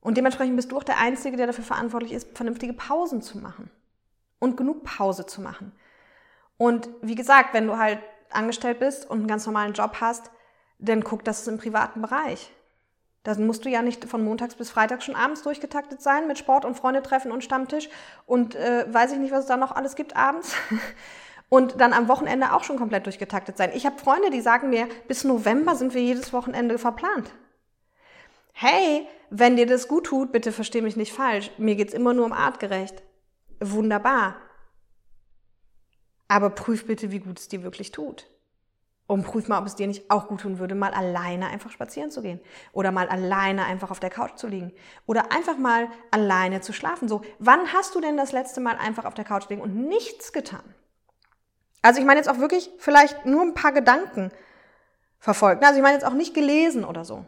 Und 0.00 0.16
dementsprechend 0.16 0.56
bist 0.56 0.72
du 0.72 0.78
auch 0.78 0.82
der 0.82 0.98
Einzige, 0.98 1.36
der 1.36 1.46
dafür 1.46 1.62
verantwortlich 1.62 2.10
ist, 2.10 2.36
vernünftige 2.36 2.72
Pausen 2.72 3.22
zu 3.22 3.38
machen. 3.38 3.70
Und 4.40 4.56
genug 4.56 4.82
Pause 4.82 5.26
zu 5.26 5.40
machen. 5.40 5.70
Und 6.56 6.88
wie 7.02 7.14
gesagt, 7.14 7.54
wenn 7.54 7.66
du 7.66 7.78
halt 7.78 7.98
angestellt 8.30 8.78
bist 8.78 9.08
und 9.08 9.18
einen 9.18 9.26
ganz 9.26 9.46
normalen 9.46 9.72
Job 9.72 9.96
hast, 10.00 10.30
dann 10.78 11.04
guck, 11.04 11.24
dass 11.24 11.42
es 11.42 11.48
im 11.48 11.58
privaten 11.58 12.02
Bereich. 12.02 12.52
Dann 13.22 13.46
musst 13.46 13.64
du 13.64 13.70
ja 13.70 13.80
nicht 13.80 14.04
von 14.04 14.22
montags 14.22 14.54
bis 14.54 14.70
freitags 14.70 15.04
schon 15.04 15.16
abends 15.16 15.42
durchgetaktet 15.42 16.02
sein 16.02 16.28
mit 16.28 16.38
Sport 16.38 16.64
und 16.64 16.76
Freunde 16.76 17.02
treffen 17.02 17.32
und 17.32 17.42
Stammtisch 17.42 17.88
und 18.26 18.54
äh, 18.54 18.86
weiß 18.92 19.12
ich 19.12 19.18
nicht, 19.18 19.32
was 19.32 19.40
es 19.40 19.46
da 19.46 19.56
noch 19.56 19.72
alles 19.72 19.96
gibt 19.96 20.16
abends. 20.16 20.54
Und 21.50 21.80
dann 21.80 21.92
am 21.92 22.08
Wochenende 22.08 22.52
auch 22.52 22.64
schon 22.64 22.78
komplett 22.78 23.04
durchgetaktet 23.04 23.56
sein. 23.56 23.70
Ich 23.74 23.86
habe 23.86 23.98
Freunde, 23.98 24.30
die 24.30 24.40
sagen 24.40 24.70
mir, 24.70 24.88
bis 25.06 25.22
November 25.22 25.76
sind 25.76 25.94
wir 25.94 26.02
jedes 26.02 26.32
Wochenende 26.32 26.78
verplant 26.78 27.30
hey, 28.54 29.06
wenn 29.30 29.56
dir 29.56 29.66
das 29.66 29.88
gut 29.88 30.06
tut, 30.06 30.32
bitte 30.32 30.52
versteh 30.52 30.80
mich 30.80 30.96
nicht 30.96 31.12
falsch, 31.12 31.50
mir 31.58 31.74
geht's 31.74 31.92
immer 31.92 32.14
nur 32.14 32.24
um 32.24 32.32
artgerecht. 32.32 33.02
Wunderbar. 33.60 34.36
Aber 36.34 36.50
prüf 36.50 36.86
bitte, 36.86 37.10
wie 37.10 37.20
gut 37.20 37.38
es 37.38 37.48
dir 37.48 37.62
wirklich 37.62 37.92
tut. 37.92 38.28
Und 39.06 39.22
prüf 39.24 39.48
mal, 39.48 39.58
ob 39.60 39.66
es 39.66 39.76
dir 39.76 39.86
nicht 39.86 40.10
auch 40.10 40.28
gut 40.28 40.40
tun 40.40 40.58
würde, 40.58 40.74
mal 40.74 40.92
alleine 40.92 41.48
einfach 41.48 41.70
spazieren 41.70 42.10
zu 42.10 42.22
gehen. 42.22 42.40
Oder 42.72 42.90
mal 42.90 43.08
alleine 43.08 43.66
einfach 43.66 43.90
auf 43.90 44.00
der 44.00 44.10
Couch 44.10 44.36
zu 44.36 44.48
liegen. 44.48 44.72
Oder 45.06 45.30
einfach 45.30 45.58
mal 45.58 45.88
alleine 46.10 46.62
zu 46.62 46.72
schlafen. 46.72 47.08
So, 47.08 47.20
wann 47.38 47.72
hast 47.72 47.94
du 47.94 48.00
denn 48.00 48.16
das 48.16 48.32
letzte 48.32 48.60
Mal 48.60 48.76
einfach 48.76 49.04
auf 49.04 49.14
der 49.14 49.24
Couch 49.24 49.48
liegen 49.50 49.60
und 49.60 49.76
nichts 49.76 50.32
getan? 50.32 50.64
Also 51.82 52.00
ich 52.00 52.06
meine 52.06 52.18
jetzt 52.18 52.28
auch 52.28 52.38
wirklich 52.38 52.70
vielleicht 52.78 53.26
nur 53.26 53.42
ein 53.42 53.54
paar 53.54 53.72
Gedanken 53.72 54.30
verfolgt. 55.18 55.62
Also 55.62 55.76
ich 55.76 55.82
meine 55.82 55.94
jetzt 55.94 56.06
auch 56.06 56.14
nicht 56.14 56.32
gelesen 56.32 56.84
oder 56.84 57.04
so 57.04 57.26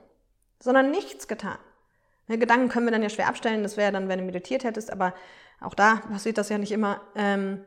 sondern 0.61 0.91
nichts 0.91 1.29
getan. 1.29 1.59
Ne, 2.29 2.39
Gedanken 2.39 2.69
können 2.69 2.87
wir 2.87 2.93
dann 2.93 3.03
ja 3.03 3.09
schwer 3.09 3.29
abstellen, 3.29 3.63
das 3.63 3.77
wäre 3.77 3.93
dann, 3.93 4.09
wenn 4.09 4.19
du 4.19 4.25
meditiert 4.25 4.65
hättest, 4.65 4.93
aber 4.93 5.15
auch 5.61 5.75
da 5.75 5.97
passiert 6.11 6.39
das 6.39 6.49
ja 6.49 6.59
nicht 6.59 6.73
immer. 6.73 7.01
Ähm, 7.15 7.65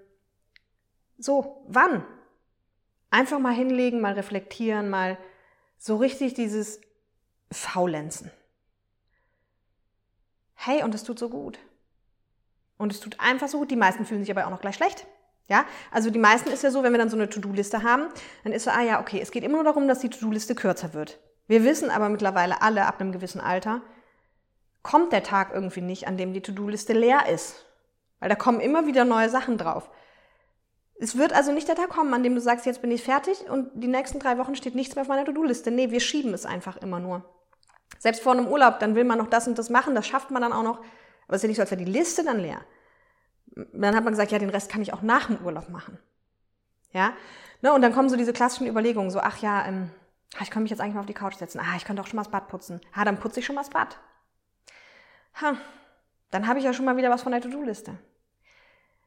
so, 1.19 1.63
wann? 1.67 2.03
Einfach 3.11 3.39
mal 3.39 3.53
hinlegen, 3.53 4.01
mal 4.01 4.13
reflektieren, 4.13 4.89
mal 4.89 5.17
so 5.77 5.97
richtig 5.97 6.33
dieses 6.33 6.79
Faulenzen. 7.51 8.31
Hey, 10.55 10.83
und 10.83 10.93
es 10.93 11.03
tut 11.03 11.19
so 11.19 11.29
gut. 11.29 11.57
Und 12.77 12.91
es 12.91 12.99
tut 12.99 13.19
einfach 13.19 13.47
so 13.47 13.59
gut. 13.59 13.71
Die 13.71 13.75
meisten 13.75 14.05
fühlen 14.05 14.21
sich 14.21 14.31
aber 14.31 14.45
auch 14.45 14.51
noch 14.51 14.61
gleich 14.61 14.75
schlecht. 14.75 15.07
Ja, 15.47 15.65
also 15.89 16.11
die 16.11 16.19
meisten 16.19 16.49
ist 16.49 16.63
ja 16.63 16.69
so, 16.69 16.83
wenn 16.83 16.93
wir 16.93 16.99
dann 16.99 17.09
so 17.09 17.17
eine 17.17 17.27
To-Do-Liste 17.27 17.81
haben, 17.81 18.07
dann 18.43 18.53
ist 18.53 18.65
so, 18.65 18.71
ah 18.71 18.81
ja, 18.81 19.01
okay, 19.01 19.19
es 19.19 19.31
geht 19.31 19.43
immer 19.43 19.55
nur 19.55 19.63
darum, 19.63 19.87
dass 19.87 19.99
die 19.99 20.09
To-Do-Liste 20.09 20.53
kürzer 20.53 20.93
wird. 20.93 21.19
Wir 21.47 21.63
wissen 21.63 21.89
aber 21.89 22.09
mittlerweile 22.09 22.61
alle 22.61 22.85
ab 22.85 23.01
einem 23.01 23.11
gewissen 23.11 23.41
Alter, 23.41 23.81
kommt 24.83 25.11
der 25.11 25.23
Tag 25.23 25.51
irgendwie 25.51 25.81
nicht, 25.81 26.07
an 26.07 26.17
dem 26.17 26.33
die 26.33 26.41
To-Do-Liste 26.41 26.93
leer 26.93 27.27
ist. 27.27 27.65
Weil 28.19 28.29
da 28.29 28.35
kommen 28.35 28.59
immer 28.59 28.85
wieder 28.85 29.05
neue 29.05 29.29
Sachen 29.29 29.57
drauf. 29.57 29.89
Es 30.99 31.17
wird 31.17 31.33
also 31.33 31.51
nicht 31.51 31.67
der 31.67 31.75
Tag 31.75 31.89
kommen, 31.89 32.13
an 32.13 32.23
dem 32.23 32.35
du 32.35 32.41
sagst, 32.41 32.65
jetzt 32.65 32.81
bin 32.81 32.91
ich 32.91 33.03
fertig 33.03 33.49
und 33.49 33.69
die 33.73 33.87
nächsten 33.87 34.19
drei 34.19 34.37
Wochen 34.37 34.55
steht 34.55 34.75
nichts 34.75 34.95
mehr 34.95 35.03
auf 35.03 35.07
meiner 35.07 35.25
To-Do-Liste. 35.25 35.71
Nee, 35.71 35.91
wir 35.91 36.01
schieben 36.01 36.33
es 36.33 36.45
einfach 36.45 36.77
immer 36.77 36.99
nur. 36.99 37.23
Selbst 37.99 38.21
vor 38.21 38.33
einem 38.33 38.47
Urlaub, 38.47 38.79
dann 38.79 38.95
will 38.95 39.05
man 39.05 39.17
noch 39.17 39.29
das 39.29 39.47
und 39.47 39.57
das 39.57 39.69
machen, 39.69 39.95
das 39.95 40.07
schafft 40.07 40.29
man 40.29 40.41
dann 40.41 40.53
auch 40.53 40.63
noch. 40.63 40.79
Aber 41.27 41.35
es 41.35 41.37
ist 41.37 41.43
ja 41.43 41.47
nicht 41.47 41.57
so, 41.57 41.61
als 41.61 41.71
wäre 41.71 41.83
die 41.83 41.91
Liste 41.91 42.23
dann 42.23 42.39
leer. 42.39 42.61
Dann 43.73 43.95
hat 43.95 44.03
man 44.03 44.13
gesagt, 44.13 44.31
ja, 44.31 44.39
den 44.39 44.49
Rest 44.49 44.69
kann 44.69 44.81
ich 44.81 44.93
auch 44.93 45.01
nach 45.01 45.27
dem 45.27 45.43
Urlaub 45.43 45.69
machen. 45.69 45.97
Ja? 46.91 47.13
Ne, 47.61 47.73
und 47.73 47.81
dann 47.81 47.93
kommen 47.93 48.09
so 48.09 48.15
diese 48.15 48.33
klassischen 48.33 48.67
Überlegungen, 48.67 49.09
so, 49.09 49.19
ach 49.19 49.37
ja, 49.37 49.65
ähm, 49.65 49.91
Ah, 50.35 50.43
ich 50.43 50.51
könnte 50.51 50.63
mich 50.63 50.69
jetzt 50.69 50.79
eigentlich 50.79 50.93
mal 50.93 51.01
auf 51.01 51.07
die 51.07 51.13
Couch 51.13 51.35
setzen. 51.35 51.59
Ah, 51.59 51.75
ich 51.75 51.85
könnte 51.85 52.01
auch 52.01 52.07
schon 52.07 52.17
mal 52.17 52.23
das 52.23 52.31
Bad 52.31 52.47
putzen. 52.49 52.81
Ah, 52.93 53.03
dann 53.03 53.19
putze 53.19 53.39
ich 53.39 53.45
schon 53.45 53.55
mal 53.55 53.61
das 53.61 53.71
Bad. 53.71 53.97
Ha, 55.41 55.57
dann 56.31 56.47
habe 56.47 56.59
ich 56.59 56.65
ja 56.65 56.73
schon 56.73 56.85
mal 56.85 56.97
wieder 56.97 57.09
was 57.09 57.23
von 57.23 57.31
der 57.31 57.41
To-Do-Liste. 57.41 57.97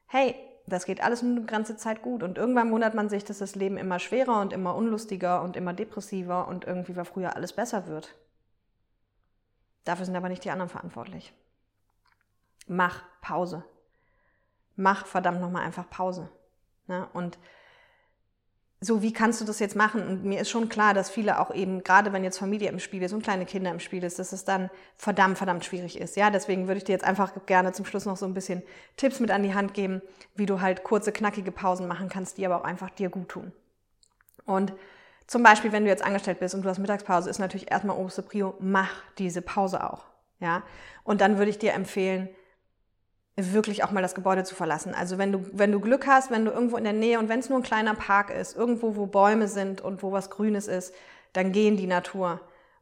Hey, 0.06 0.34
das 0.66 0.84
geht 0.84 1.02
alles 1.02 1.22
eine 1.22 1.42
ganze 1.42 1.76
Zeit 1.76 2.02
gut. 2.02 2.22
Und 2.22 2.38
irgendwann 2.38 2.70
wundert 2.70 2.94
man 2.94 3.08
sich, 3.08 3.24
dass 3.24 3.38
das 3.38 3.54
Leben 3.54 3.76
immer 3.76 3.98
schwerer 3.98 4.40
und 4.40 4.52
immer 4.52 4.74
unlustiger 4.74 5.42
und 5.42 5.56
immer 5.56 5.72
depressiver 5.72 6.48
und 6.48 6.64
irgendwie, 6.64 6.96
weil 6.96 7.04
früher 7.04 7.36
alles 7.36 7.52
besser 7.52 7.86
wird. 7.86 8.14
Dafür 9.84 10.06
sind 10.06 10.16
aber 10.16 10.28
nicht 10.28 10.44
die 10.44 10.50
anderen 10.50 10.70
verantwortlich. 10.70 11.34
Mach 12.68 13.02
Pause. 13.20 13.64
Mach 14.76 15.06
verdammt 15.06 15.40
nochmal 15.40 15.64
einfach 15.64 15.90
Pause. 15.90 16.28
Ne? 16.86 17.08
Und 17.12 17.38
so, 18.84 19.00
wie 19.00 19.12
kannst 19.12 19.40
du 19.40 19.44
das 19.44 19.60
jetzt 19.60 19.76
machen? 19.76 20.04
Und 20.06 20.24
mir 20.24 20.40
ist 20.40 20.50
schon 20.50 20.68
klar, 20.68 20.92
dass 20.92 21.08
viele 21.08 21.38
auch 21.38 21.54
eben, 21.54 21.84
gerade 21.84 22.12
wenn 22.12 22.24
jetzt 22.24 22.38
Familie 22.38 22.68
im 22.68 22.80
Spiel 22.80 23.00
ist 23.02 23.12
und 23.12 23.22
kleine 23.22 23.46
Kinder 23.46 23.70
im 23.70 23.78
Spiel 23.78 24.02
ist, 24.02 24.18
dass 24.18 24.32
es 24.32 24.44
dann 24.44 24.70
verdammt, 24.96 25.38
verdammt 25.38 25.64
schwierig 25.64 26.00
ist. 26.00 26.16
Ja, 26.16 26.30
deswegen 26.30 26.66
würde 26.66 26.78
ich 26.78 26.84
dir 26.84 26.92
jetzt 26.92 27.04
einfach 27.04 27.32
gerne 27.46 27.72
zum 27.72 27.84
Schluss 27.84 28.06
noch 28.06 28.16
so 28.16 28.26
ein 28.26 28.34
bisschen 28.34 28.60
Tipps 28.96 29.20
mit 29.20 29.30
an 29.30 29.44
die 29.44 29.54
Hand 29.54 29.72
geben, 29.72 30.02
wie 30.34 30.46
du 30.46 30.60
halt 30.60 30.82
kurze, 30.82 31.12
knackige 31.12 31.52
Pausen 31.52 31.86
machen 31.86 32.08
kannst, 32.08 32.38
die 32.38 32.44
aber 32.44 32.56
auch 32.56 32.64
einfach 32.64 32.90
dir 32.90 33.08
gut 33.08 33.28
tun. 33.28 33.52
Und 34.46 34.72
zum 35.28 35.44
Beispiel, 35.44 35.70
wenn 35.70 35.84
du 35.84 35.90
jetzt 35.90 36.04
angestellt 36.04 36.40
bist 36.40 36.52
und 36.56 36.62
du 36.62 36.68
hast 36.68 36.78
Mittagspause, 36.78 37.30
ist 37.30 37.38
natürlich 37.38 37.70
erstmal 37.70 37.96
oberste 37.96 38.22
Prio, 38.22 38.54
mach 38.58 38.90
diese 39.16 39.42
Pause 39.42 39.88
auch. 39.88 40.06
Ja, 40.40 40.64
und 41.04 41.20
dann 41.20 41.38
würde 41.38 41.52
ich 41.52 41.58
dir 41.58 41.72
empfehlen, 41.72 42.28
wirklich 43.36 43.82
auch 43.82 43.90
mal 43.90 44.02
das 44.02 44.14
Gebäude 44.14 44.44
zu 44.44 44.54
verlassen. 44.54 44.94
Also 44.94 45.18
wenn 45.18 45.32
du, 45.32 45.44
wenn 45.52 45.72
du 45.72 45.80
Glück 45.80 46.06
hast, 46.06 46.30
wenn 46.30 46.44
du 46.44 46.50
irgendwo 46.50 46.76
in 46.76 46.84
der 46.84 46.92
Nähe 46.92 47.18
und 47.18 47.28
wenn 47.28 47.40
es 47.40 47.48
nur 47.48 47.58
ein 47.58 47.64
kleiner 47.64 47.94
Park 47.94 48.30
ist, 48.30 48.56
irgendwo, 48.56 48.96
wo 48.96 49.06
Bäume 49.06 49.48
sind 49.48 49.80
und 49.80 50.02
wo 50.02 50.12
was 50.12 50.30
Grünes 50.30 50.68
ist, 50.68 50.94
dann 51.32 51.52
geh 51.52 51.68
in 51.68 51.76
die 51.76 51.86
Natur 51.86 52.40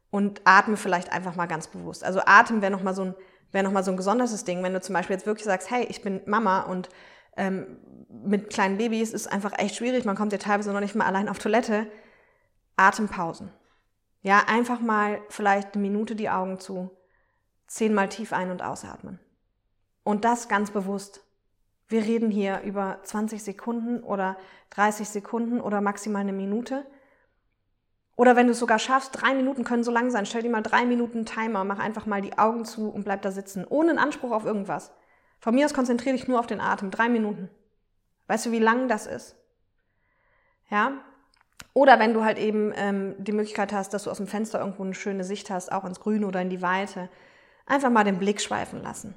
und 0.09 0.41
atme 0.43 0.75
vielleicht 0.75 1.11
einfach 1.11 1.35
mal 1.35 1.47
ganz 1.47 1.67
bewusst. 1.67 2.03
Also 2.03 2.21
Atem 2.25 2.61
wäre 2.61 2.71
nochmal 2.71 2.93
so 2.93 3.03
ein, 3.03 3.15
wäre 3.51 3.69
noch 3.69 3.83
so 3.83 3.91
ein 3.91 3.97
besonderes 3.97 4.43
Ding, 4.43 4.61
wenn 4.61 4.73
du 4.73 4.81
zum 4.81 4.93
Beispiel 4.93 5.15
jetzt 5.15 5.25
wirklich 5.25 5.45
sagst, 5.45 5.71
hey, 5.71 5.85
ich 5.85 6.01
bin 6.01 6.21
Mama 6.25 6.61
und 6.61 6.89
ähm, 7.37 7.77
mit 8.09 8.49
kleinen 8.49 8.77
Babys 8.77 9.13
ist 9.13 9.31
einfach 9.31 9.57
echt 9.57 9.75
schwierig, 9.75 10.03
man 10.03 10.17
kommt 10.17 10.33
ja 10.33 10.37
teilweise 10.37 10.73
noch 10.73 10.81
nicht 10.81 10.95
mal 10.95 11.05
allein 11.05 11.29
auf 11.29 11.39
Toilette. 11.39 11.87
Atempausen. 12.75 13.51
Ja, 14.21 14.43
einfach 14.47 14.79
mal 14.79 15.21
vielleicht 15.29 15.73
eine 15.73 15.81
Minute 15.81 16.15
die 16.15 16.29
Augen 16.29 16.59
zu, 16.59 16.91
zehnmal 17.67 18.09
tief 18.09 18.33
ein- 18.33 18.51
und 18.51 18.61
ausatmen. 18.61 19.19
Und 20.03 20.25
das 20.25 20.47
ganz 20.47 20.71
bewusst. 20.71 21.23
Wir 21.87 22.03
reden 22.03 22.31
hier 22.31 22.61
über 22.61 22.99
20 23.03 23.43
Sekunden 23.43 24.01
oder 24.01 24.37
30 24.71 25.09
Sekunden 25.09 25.59
oder 25.59 25.81
maximal 25.81 26.21
eine 26.21 26.33
Minute. 26.33 26.85
Oder 28.15 28.35
wenn 28.35 28.47
du 28.47 28.53
es 28.53 28.59
sogar 28.59 28.79
schaffst, 28.79 29.21
drei 29.21 29.33
Minuten 29.33 29.63
können 29.63 29.83
so 29.83 29.91
lang 29.91 30.09
sein. 30.11 30.25
Stell 30.25 30.43
dir 30.43 30.49
mal 30.49 30.61
drei 30.61 30.85
Minuten 30.85 31.25
Timer, 31.25 31.63
mach 31.63 31.79
einfach 31.79 32.05
mal 32.05 32.21
die 32.21 32.37
Augen 32.37 32.65
zu 32.65 32.89
und 32.89 33.03
bleib 33.03 33.21
da 33.23 33.31
sitzen, 33.31 33.65
ohne 33.67 33.89
einen 33.89 33.99
Anspruch 33.99 34.31
auf 34.31 34.45
irgendwas. 34.45 34.91
Von 35.39 35.55
mir 35.55 35.65
aus 35.65 35.73
konzentriere 35.73 36.15
dich 36.15 36.27
nur 36.27 36.39
auf 36.39 36.47
den 36.47 36.61
Atem. 36.61 36.91
Drei 36.91 37.09
Minuten. 37.09 37.49
Weißt 38.27 38.45
du, 38.45 38.51
wie 38.51 38.59
lang 38.59 38.87
das 38.87 39.07
ist? 39.07 39.35
Ja? 40.69 40.93
Oder 41.73 41.99
wenn 41.99 42.13
du 42.13 42.23
halt 42.23 42.37
eben 42.37 42.71
ähm, 42.75 43.15
die 43.17 43.31
Möglichkeit 43.31 43.73
hast, 43.73 43.93
dass 43.93 44.03
du 44.03 44.11
aus 44.11 44.17
dem 44.17 44.27
Fenster 44.27 44.59
irgendwo 44.59 44.83
eine 44.83 44.93
schöne 44.93 45.23
Sicht 45.23 45.49
hast, 45.49 45.71
auch 45.71 45.85
ins 45.85 45.99
Grüne 45.99 46.27
oder 46.27 46.41
in 46.41 46.49
die 46.49 46.61
Weite, 46.61 47.09
einfach 47.65 47.89
mal 47.89 48.03
den 48.03 48.19
Blick 48.19 48.41
schweifen 48.41 48.81
lassen. 48.81 49.15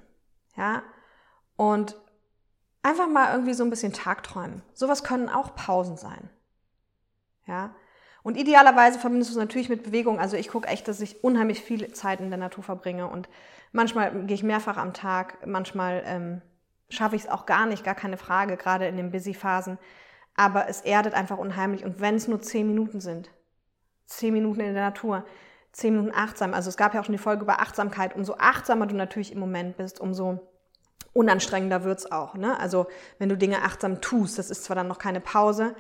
Ja? 0.57 0.83
Und 1.57 1.97
einfach 2.83 3.09
mal 3.09 3.33
irgendwie 3.33 3.55
so 3.55 3.65
ein 3.65 3.71
bisschen 3.71 3.93
Tagträumen. 3.93 4.63
Sowas 4.75 5.05
können 5.05 5.29
auch 5.29 5.55
Pausen 5.55 5.97
sein. 5.97 6.31
Ja? 7.47 7.75
Und 8.23 8.37
idealerweise 8.37 8.99
verbindest 8.99 9.31
du 9.31 9.35
es 9.35 9.39
natürlich 9.39 9.69
mit 9.69 9.83
Bewegung. 9.83 10.19
Also 10.19 10.37
ich 10.37 10.49
gucke 10.49 10.69
echt, 10.69 10.89
dass 10.89 11.01
ich 11.01 11.23
unheimlich 11.23 11.61
viel 11.61 11.93
Zeit 11.93 12.21
in 12.21 12.31
der 12.31 12.39
Natur 12.39 12.65
verbringe. 12.65 13.07
Und 13.07 13.29
manchmal 13.73 14.13
gehe 14.25 14.35
ich 14.35 14.43
mehrfach 14.43 14.79
am 14.79 14.95
Tag, 14.95 15.47
manchmal 15.47 16.03
ähm, 16.07 16.43
schaffe 16.89 17.17
ich 17.17 17.25
es 17.25 17.29
auch 17.29 17.45
gar 17.45 17.67
nicht, 17.67 17.85
gar 17.85 17.95
keine 17.95 18.17
Frage, 18.17 18.57
gerade 18.57 18.87
in 18.87 18.97
den 18.97 19.11
Busy-Phasen. 19.11 19.79
Aber 20.37 20.69
es 20.69 20.81
erdet 20.81 21.15
einfach 21.15 21.39
unheimlich. 21.39 21.85
Und 21.85 22.01
wenn 22.01 22.15
es 22.15 22.27
nur 22.27 22.41
zehn 22.41 22.67
Minuten 22.67 23.01
sind, 23.01 23.31
zehn 24.07 24.33
Minuten 24.33 24.61
in 24.61 24.75
der 24.75 24.85
Natur, 24.85 25.25
zehn 25.75 25.95
Minuten 25.95 26.15
achtsam. 26.17 26.55
Also 26.55 26.71
es 26.71 26.77
gab 26.77 26.95
ja 26.95 27.01
auch 27.01 27.05
schon 27.05 27.15
die 27.15 27.19
Folge 27.19 27.43
über 27.43 27.61
Achtsamkeit. 27.61 28.17
Umso 28.17 28.35
achtsamer 28.39 28.87
du 28.87 28.95
natürlich 28.95 29.33
im 29.33 29.41
Moment 29.41 29.77
bist, 29.77 30.01
umso 30.01 30.41
unanstrengender 31.13 31.85
wird's 31.85 32.11
auch. 32.11 32.35
Ne? 32.35 32.59
Also 32.59 32.87
wenn 33.19 33.29
du 33.29 33.37
Dinge 33.37 33.63
achtsam 33.63 34.01
tust, 34.01 34.39
das 34.39 34.51
ist 34.51 34.65
zwar 34.65 34.77
dann 34.77 34.89
noch 34.89 34.99
keine 34.99 35.21
Pause, 35.21 35.75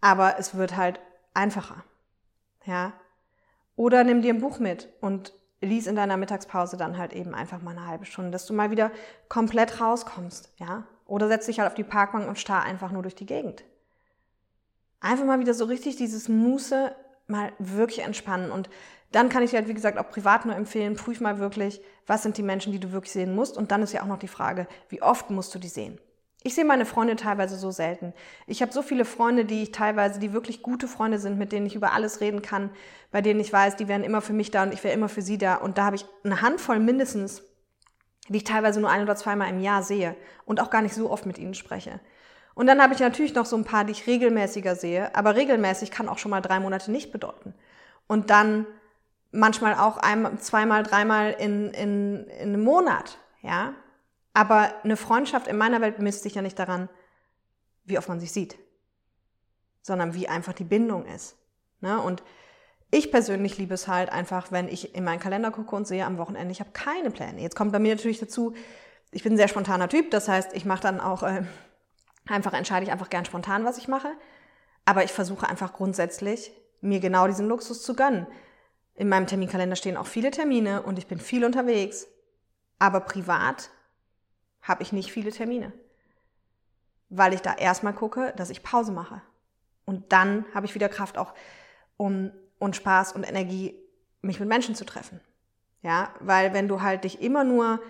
aber 0.00 0.38
es 0.38 0.56
wird 0.56 0.76
halt 0.76 1.00
einfacher. 1.34 1.84
Ja. 2.64 2.92
Oder 3.74 4.04
nimm 4.04 4.22
dir 4.22 4.32
ein 4.32 4.40
Buch 4.40 4.60
mit 4.60 4.88
und 5.00 5.32
lies 5.60 5.88
in 5.88 5.96
deiner 5.96 6.16
Mittagspause 6.16 6.76
dann 6.76 6.96
halt 6.96 7.12
eben 7.12 7.34
einfach 7.34 7.60
mal 7.60 7.72
eine 7.72 7.86
halbe 7.86 8.04
Stunde, 8.04 8.30
dass 8.30 8.46
du 8.46 8.54
mal 8.54 8.70
wieder 8.70 8.92
komplett 9.28 9.80
rauskommst, 9.80 10.52
ja. 10.56 10.84
Oder 11.06 11.26
setz 11.26 11.46
dich 11.46 11.58
halt 11.58 11.68
auf 11.68 11.74
die 11.74 11.84
Parkbank 11.84 12.28
und 12.28 12.38
starr 12.38 12.62
einfach 12.62 12.92
nur 12.92 13.02
durch 13.02 13.14
die 13.14 13.26
Gegend. 13.26 13.64
Einfach 15.00 15.24
mal 15.24 15.40
wieder 15.40 15.54
so 15.54 15.64
richtig 15.64 15.96
dieses 15.96 16.28
Muße 16.28 16.94
mal 17.26 17.52
wirklich 17.58 18.00
entspannen 18.00 18.50
und 18.50 18.68
dann 19.12 19.28
kann 19.28 19.42
ich 19.42 19.50
dir 19.50 19.58
halt, 19.58 19.68
wie 19.68 19.74
gesagt, 19.74 19.98
auch 19.98 20.10
privat 20.10 20.44
nur 20.44 20.54
empfehlen, 20.54 20.96
prüf 20.96 21.20
mal 21.20 21.38
wirklich, 21.38 21.80
was 22.06 22.22
sind 22.22 22.36
die 22.36 22.42
Menschen, 22.42 22.72
die 22.72 22.80
du 22.80 22.92
wirklich 22.92 23.12
sehen 23.12 23.34
musst. 23.34 23.56
Und 23.56 23.70
dann 23.70 23.82
ist 23.82 23.92
ja 23.92 24.02
auch 24.02 24.06
noch 24.06 24.18
die 24.18 24.28
Frage, 24.28 24.66
wie 24.88 25.02
oft 25.02 25.30
musst 25.30 25.54
du 25.54 25.58
die 25.58 25.68
sehen? 25.68 25.98
Ich 26.44 26.54
sehe 26.54 26.64
meine 26.64 26.86
Freunde 26.86 27.16
teilweise 27.16 27.56
so 27.56 27.70
selten. 27.70 28.12
Ich 28.46 28.62
habe 28.62 28.72
so 28.72 28.80
viele 28.82 29.04
Freunde, 29.04 29.44
die 29.44 29.62
ich 29.64 29.72
teilweise, 29.72 30.20
die 30.20 30.32
wirklich 30.32 30.62
gute 30.62 30.86
Freunde 30.86 31.18
sind, 31.18 31.36
mit 31.36 31.50
denen 31.52 31.66
ich 31.66 31.74
über 31.74 31.92
alles 31.92 32.20
reden 32.20 32.42
kann, 32.42 32.70
bei 33.10 33.22
denen 33.22 33.40
ich 33.40 33.52
weiß, 33.52 33.76
die 33.76 33.88
wären 33.88 34.04
immer 34.04 34.20
für 34.20 34.32
mich 34.32 34.50
da 34.50 34.62
und 34.62 34.72
ich 34.72 34.84
wäre 34.84 34.94
immer 34.94 35.08
für 35.08 35.22
sie 35.22 35.36
da. 35.36 35.56
Und 35.56 35.78
da 35.78 35.86
habe 35.86 35.96
ich 35.96 36.06
eine 36.22 36.40
Handvoll 36.40 36.78
mindestens, 36.78 37.42
die 38.28 38.36
ich 38.36 38.44
teilweise 38.44 38.80
nur 38.80 38.90
ein 38.90 39.02
oder 39.02 39.16
zweimal 39.16 39.48
im 39.48 39.60
Jahr 39.60 39.82
sehe 39.82 40.14
und 40.44 40.60
auch 40.60 40.70
gar 40.70 40.82
nicht 40.82 40.94
so 40.94 41.10
oft 41.10 41.26
mit 41.26 41.38
ihnen 41.38 41.54
spreche. 41.54 41.98
Und 42.54 42.66
dann 42.66 42.82
habe 42.82 42.94
ich 42.94 43.00
natürlich 43.00 43.34
noch 43.34 43.46
so 43.46 43.56
ein 43.56 43.64
paar, 43.64 43.84
die 43.84 43.92
ich 43.92 44.06
regelmäßiger 44.06 44.76
sehe, 44.76 45.14
aber 45.16 45.34
regelmäßig 45.34 45.90
kann 45.90 46.08
auch 46.08 46.18
schon 46.18 46.30
mal 46.30 46.40
drei 46.40 46.60
Monate 46.60 46.90
nicht 46.90 47.10
bedeuten. 47.10 47.54
Und 48.06 48.30
dann 48.30 48.66
manchmal 49.30 49.74
auch 49.74 49.98
einmal, 49.98 50.38
zweimal, 50.38 50.82
dreimal 50.82 51.32
in, 51.32 51.70
in, 51.72 52.26
in 52.26 52.48
einem 52.48 52.62
Monat, 52.62 53.18
ja. 53.42 53.74
Aber 54.34 54.72
eine 54.84 54.96
Freundschaft 54.96 55.48
in 55.48 55.56
meiner 55.56 55.80
Welt 55.80 55.98
misst 55.98 56.22
sich 56.22 56.34
ja 56.34 56.42
nicht 56.42 56.58
daran, 56.58 56.88
wie 57.84 57.98
oft 57.98 58.08
man 58.08 58.20
sich 58.20 58.32
sieht, 58.32 58.56
sondern 59.82 60.14
wie 60.14 60.28
einfach 60.28 60.52
die 60.52 60.64
Bindung 60.64 61.06
ist. 61.06 61.36
Ne? 61.80 62.00
Und 62.00 62.22
ich 62.90 63.10
persönlich 63.10 63.58
liebe 63.58 63.74
es 63.74 63.88
halt 63.88 64.10
einfach, 64.10 64.52
wenn 64.52 64.68
ich 64.68 64.94
in 64.94 65.04
meinen 65.04 65.18
Kalender 65.18 65.50
gucke 65.50 65.74
und 65.74 65.86
sehe 65.86 66.04
am 66.04 66.18
Wochenende, 66.18 66.52
ich 66.52 66.60
habe 66.60 66.70
keine 66.70 67.10
Pläne. 67.10 67.40
Jetzt 67.40 67.56
kommt 67.56 67.72
bei 67.72 67.78
mir 67.78 67.94
natürlich 67.94 68.20
dazu, 68.20 68.54
ich 69.10 69.22
bin 69.22 69.34
ein 69.34 69.38
sehr 69.38 69.48
spontaner 69.48 69.88
Typ, 69.88 70.10
das 70.10 70.28
heißt, 70.28 70.54
ich 70.54 70.64
mache 70.64 70.82
dann 70.82 71.00
auch 71.00 71.22
äh, 71.22 71.42
einfach 72.28 72.52
entscheide 72.52 72.84
ich 72.84 72.92
einfach 72.92 73.10
gern 73.10 73.24
spontan, 73.24 73.64
was 73.64 73.78
ich 73.78 73.88
mache. 73.88 74.12
Aber 74.84 75.04
ich 75.04 75.12
versuche 75.12 75.48
einfach 75.48 75.72
grundsätzlich 75.72 76.52
mir 76.80 77.00
genau 77.00 77.26
diesen 77.26 77.48
Luxus 77.48 77.82
zu 77.82 77.94
gönnen. 77.94 78.26
In 78.98 79.08
meinem 79.08 79.28
Terminkalender 79.28 79.76
stehen 79.76 79.96
auch 79.96 80.08
viele 80.08 80.32
Termine 80.32 80.82
und 80.82 80.98
ich 80.98 81.06
bin 81.06 81.20
viel 81.20 81.44
unterwegs. 81.44 82.08
Aber 82.80 82.98
privat 82.98 83.70
habe 84.60 84.82
ich 84.82 84.92
nicht 84.92 85.12
viele 85.12 85.30
Termine. 85.30 85.72
Weil 87.08 87.32
ich 87.32 87.40
da 87.40 87.54
erstmal 87.54 87.92
gucke, 87.92 88.34
dass 88.36 88.50
ich 88.50 88.64
Pause 88.64 88.90
mache. 88.90 89.22
Und 89.84 90.12
dann 90.12 90.44
habe 90.52 90.66
ich 90.66 90.74
wieder 90.74 90.88
Kraft 90.88 91.16
auch, 91.16 91.32
um 91.96 92.32
und 92.58 92.74
Spaß 92.74 93.12
und 93.12 93.22
Energie, 93.22 93.80
mich 94.20 94.40
mit 94.40 94.48
Menschen 94.48 94.74
zu 94.74 94.84
treffen. 94.84 95.20
Ja, 95.82 96.12
weil 96.18 96.52
wenn 96.52 96.66
du 96.66 96.82
halt 96.82 97.04
dich 97.04 97.22
immer 97.22 97.44
nur 97.44 97.80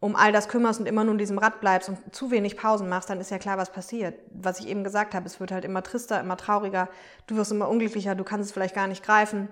um 0.00 0.16
all 0.16 0.32
das 0.32 0.48
kümmerst 0.48 0.80
und 0.80 0.86
immer 0.86 1.04
nur 1.04 1.12
in 1.12 1.18
diesem 1.18 1.38
Rad 1.38 1.60
bleibst 1.60 1.88
und 1.88 2.12
zu 2.12 2.32
wenig 2.32 2.56
Pausen 2.56 2.88
machst, 2.88 3.08
dann 3.08 3.20
ist 3.20 3.30
ja 3.30 3.38
klar, 3.38 3.56
was 3.56 3.70
passiert. 3.70 4.18
Was 4.32 4.58
ich 4.58 4.66
eben 4.66 4.82
gesagt 4.82 5.14
habe, 5.14 5.26
es 5.26 5.38
wird 5.38 5.52
halt 5.52 5.64
immer 5.64 5.84
trister, 5.84 6.18
immer 6.18 6.36
trauriger, 6.36 6.88
du 7.28 7.36
wirst 7.36 7.52
immer 7.52 7.68
unglücklicher, 7.68 8.16
du 8.16 8.24
kannst 8.24 8.46
es 8.46 8.52
vielleicht 8.52 8.74
gar 8.74 8.88
nicht 8.88 9.04
greifen. 9.04 9.48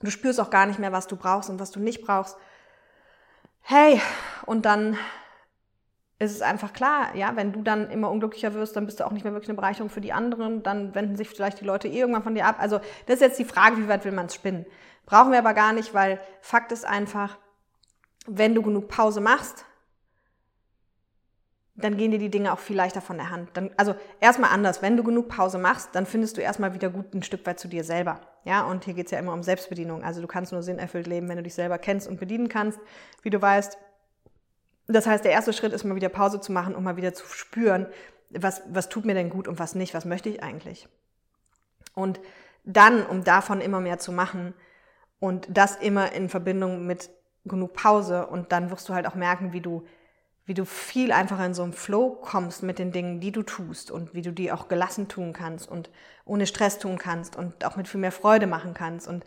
Du 0.00 0.10
spürst 0.10 0.40
auch 0.40 0.50
gar 0.50 0.66
nicht 0.66 0.78
mehr, 0.78 0.92
was 0.92 1.06
du 1.06 1.16
brauchst 1.16 1.50
und 1.50 1.58
was 1.58 1.70
du 1.70 1.80
nicht 1.80 2.02
brauchst. 2.02 2.36
Hey, 3.62 4.00
und 4.46 4.64
dann 4.64 4.96
ist 6.18 6.32
es 6.34 6.42
einfach 6.42 6.72
klar, 6.72 7.14
ja, 7.14 7.36
wenn 7.36 7.52
du 7.52 7.62
dann 7.62 7.90
immer 7.90 8.10
unglücklicher 8.10 8.54
wirst, 8.54 8.74
dann 8.74 8.86
bist 8.86 8.98
du 8.98 9.06
auch 9.06 9.12
nicht 9.12 9.24
mehr 9.24 9.32
wirklich 9.32 9.50
eine 9.50 9.56
Bereicherung 9.56 9.88
für 9.88 10.00
die 10.00 10.12
anderen, 10.12 10.62
dann 10.62 10.94
wenden 10.94 11.16
sich 11.16 11.28
vielleicht 11.28 11.60
die 11.60 11.64
Leute 11.64 11.86
eh 11.86 11.98
irgendwann 11.98 12.24
von 12.24 12.34
dir 12.34 12.46
ab. 12.46 12.56
Also 12.58 12.80
das 13.06 13.16
ist 13.16 13.20
jetzt 13.20 13.38
die 13.38 13.44
Frage, 13.44 13.76
wie 13.78 13.88
weit 13.88 14.04
will 14.04 14.12
man 14.12 14.26
es 14.26 14.34
spinnen? 14.34 14.66
Brauchen 15.06 15.30
wir 15.30 15.38
aber 15.38 15.54
gar 15.54 15.72
nicht, 15.72 15.94
weil 15.94 16.20
Fakt 16.40 16.72
ist 16.72 16.84
einfach, 16.84 17.38
wenn 18.26 18.54
du 18.54 18.62
genug 18.62 18.88
Pause 18.88 19.20
machst, 19.20 19.64
dann 21.80 21.96
gehen 21.96 22.10
dir 22.10 22.18
die 22.18 22.30
Dinge 22.30 22.52
auch 22.52 22.58
viel 22.58 22.76
leichter 22.76 23.00
von 23.00 23.16
der 23.16 23.30
Hand. 23.30 23.50
Dann, 23.54 23.70
also 23.76 23.94
erstmal 24.20 24.50
anders, 24.50 24.82
wenn 24.82 24.96
du 24.96 25.04
genug 25.04 25.28
Pause 25.28 25.58
machst, 25.58 25.90
dann 25.92 26.06
findest 26.06 26.36
du 26.36 26.40
erstmal 26.40 26.74
wieder 26.74 26.90
gut 26.90 27.14
ein 27.14 27.22
Stück 27.22 27.46
weit 27.46 27.60
zu 27.60 27.68
dir 27.68 27.84
selber. 27.84 28.20
Ja, 28.44 28.62
und 28.62 28.84
hier 28.84 28.94
geht's 28.94 29.12
ja 29.12 29.18
immer 29.18 29.32
um 29.32 29.44
Selbstbedienung. 29.44 30.02
Also 30.02 30.20
du 30.20 30.26
kannst 30.26 30.52
nur 30.52 30.62
sinnerfüllt 30.62 31.06
leben, 31.06 31.28
wenn 31.28 31.36
du 31.36 31.44
dich 31.44 31.54
selber 31.54 31.78
kennst 31.78 32.08
und 32.08 32.18
bedienen 32.18 32.48
kannst, 32.48 32.80
wie 33.22 33.30
du 33.30 33.40
weißt. 33.40 33.78
Das 34.88 35.06
heißt, 35.06 35.24
der 35.24 35.32
erste 35.32 35.52
Schritt 35.52 35.72
ist 35.72 35.84
mal 35.84 35.94
wieder 35.94 36.08
Pause 36.08 36.40
zu 36.40 36.50
machen, 36.50 36.74
um 36.74 36.82
mal 36.82 36.96
wieder 36.96 37.14
zu 37.14 37.26
spüren, 37.26 37.86
was, 38.30 38.62
was 38.68 38.88
tut 38.88 39.04
mir 39.04 39.14
denn 39.14 39.30
gut 39.30 39.46
und 39.46 39.60
was 39.60 39.76
nicht, 39.76 39.94
was 39.94 40.04
möchte 40.04 40.28
ich 40.28 40.42
eigentlich. 40.42 40.88
Und 41.94 42.18
dann, 42.64 43.06
um 43.06 43.22
davon 43.22 43.60
immer 43.60 43.80
mehr 43.80 43.98
zu 43.98 44.10
machen 44.10 44.52
und 45.20 45.46
das 45.48 45.76
immer 45.76 46.12
in 46.12 46.28
Verbindung 46.28 46.86
mit 46.86 47.10
genug 47.44 47.72
Pause 47.74 48.26
und 48.26 48.50
dann 48.50 48.70
wirst 48.70 48.88
du 48.88 48.94
halt 48.94 49.06
auch 49.06 49.14
merken, 49.14 49.52
wie 49.52 49.60
du 49.60 49.86
wie 50.48 50.54
du 50.54 50.64
viel 50.64 51.12
einfacher 51.12 51.44
in 51.44 51.52
so 51.52 51.62
einen 51.62 51.74
Flow 51.74 52.08
kommst 52.22 52.62
mit 52.62 52.78
den 52.78 52.90
Dingen, 52.90 53.20
die 53.20 53.32
du 53.32 53.42
tust 53.42 53.90
und 53.90 54.14
wie 54.14 54.22
du 54.22 54.32
die 54.32 54.50
auch 54.50 54.68
gelassen 54.68 55.06
tun 55.06 55.34
kannst 55.34 55.70
und 55.70 55.90
ohne 56.24 56.46
Stress 56.46 56.78
tun 56.78 56.96
kannst 56.96 57.36
und 57.36 57.66
auch 57.66 57.76
mit 57.76 57.86
viel 57.86 58.00
mehr 58.00 58.12
Freude 58.12 58.46
machen 58.46 58.72
kannst 58.72 59.06
und 59.08 59.26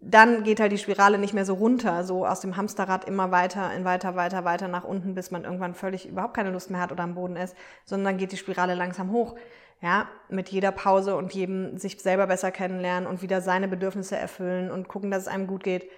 dann 0.00 0.44
geht 0.44 0.58
halt 0.60 0.72
die 0.72 0.78
Spirale 0.78 1.18
nicht 1.18 1.34
mehr 1.34 1.44
so 1.44 1.52
runter, 1.52 2.02
so 2.02 2.26
aus 2.26 2.40
dem 2.40 2.56
Hamsterrad 2.56 3.04
immer 3.04 3.30
weiter, 3.30 3.74
in 3.74 3.84
weiter, 3.84 4.16
weiter, 4.16 4.44
weiter 4.46 4.68
nach 4.68 4.84
unten, 4.84 5.14
bis 5.14 5.30
man 5.30 5.44
irgendwann 5.44 5.74
völlig 5.74 6.08
überhaupt 6.08 6.34
keine 6.34 6.50
Lust 6.50 6.70
mehr 6.70 6.80
hat 6.80 6.92
oder 6.92 7.02
am 7.02 7.14
Boden 7.14 7.36
ist, 7.36 7.54
sondern 7.84 8.16
geht 8.16 8.32
die 8.32 8.38
Spirale 8.38 8.74
langsam 8.74 9.12
hoch. 9.12 9.36
Ja, 9.82 10.08
mit 10.28 10.48
jeder 10.48 10.72
Pause 10.72 11.14
und 11.14 11.34
jedem 11.34 11.78
sich 11.78 12.00
selber 12.00 12.26
besser 12.26 12.50
kennenlernen 12.50 13.06
und 13.06 13.22
wieder 13.22 13.40
seine 13.40 13.68
Bedürfnisse 13.68 14.16
erfüllen 14.16 14.70
und 14.70 14.88
gucken, 14.88 15.10
dass 15.10 15.22
es 15.22 15.28
einem 15.28 15.46
gut 15.46 15.62
geht, 15.62 15.88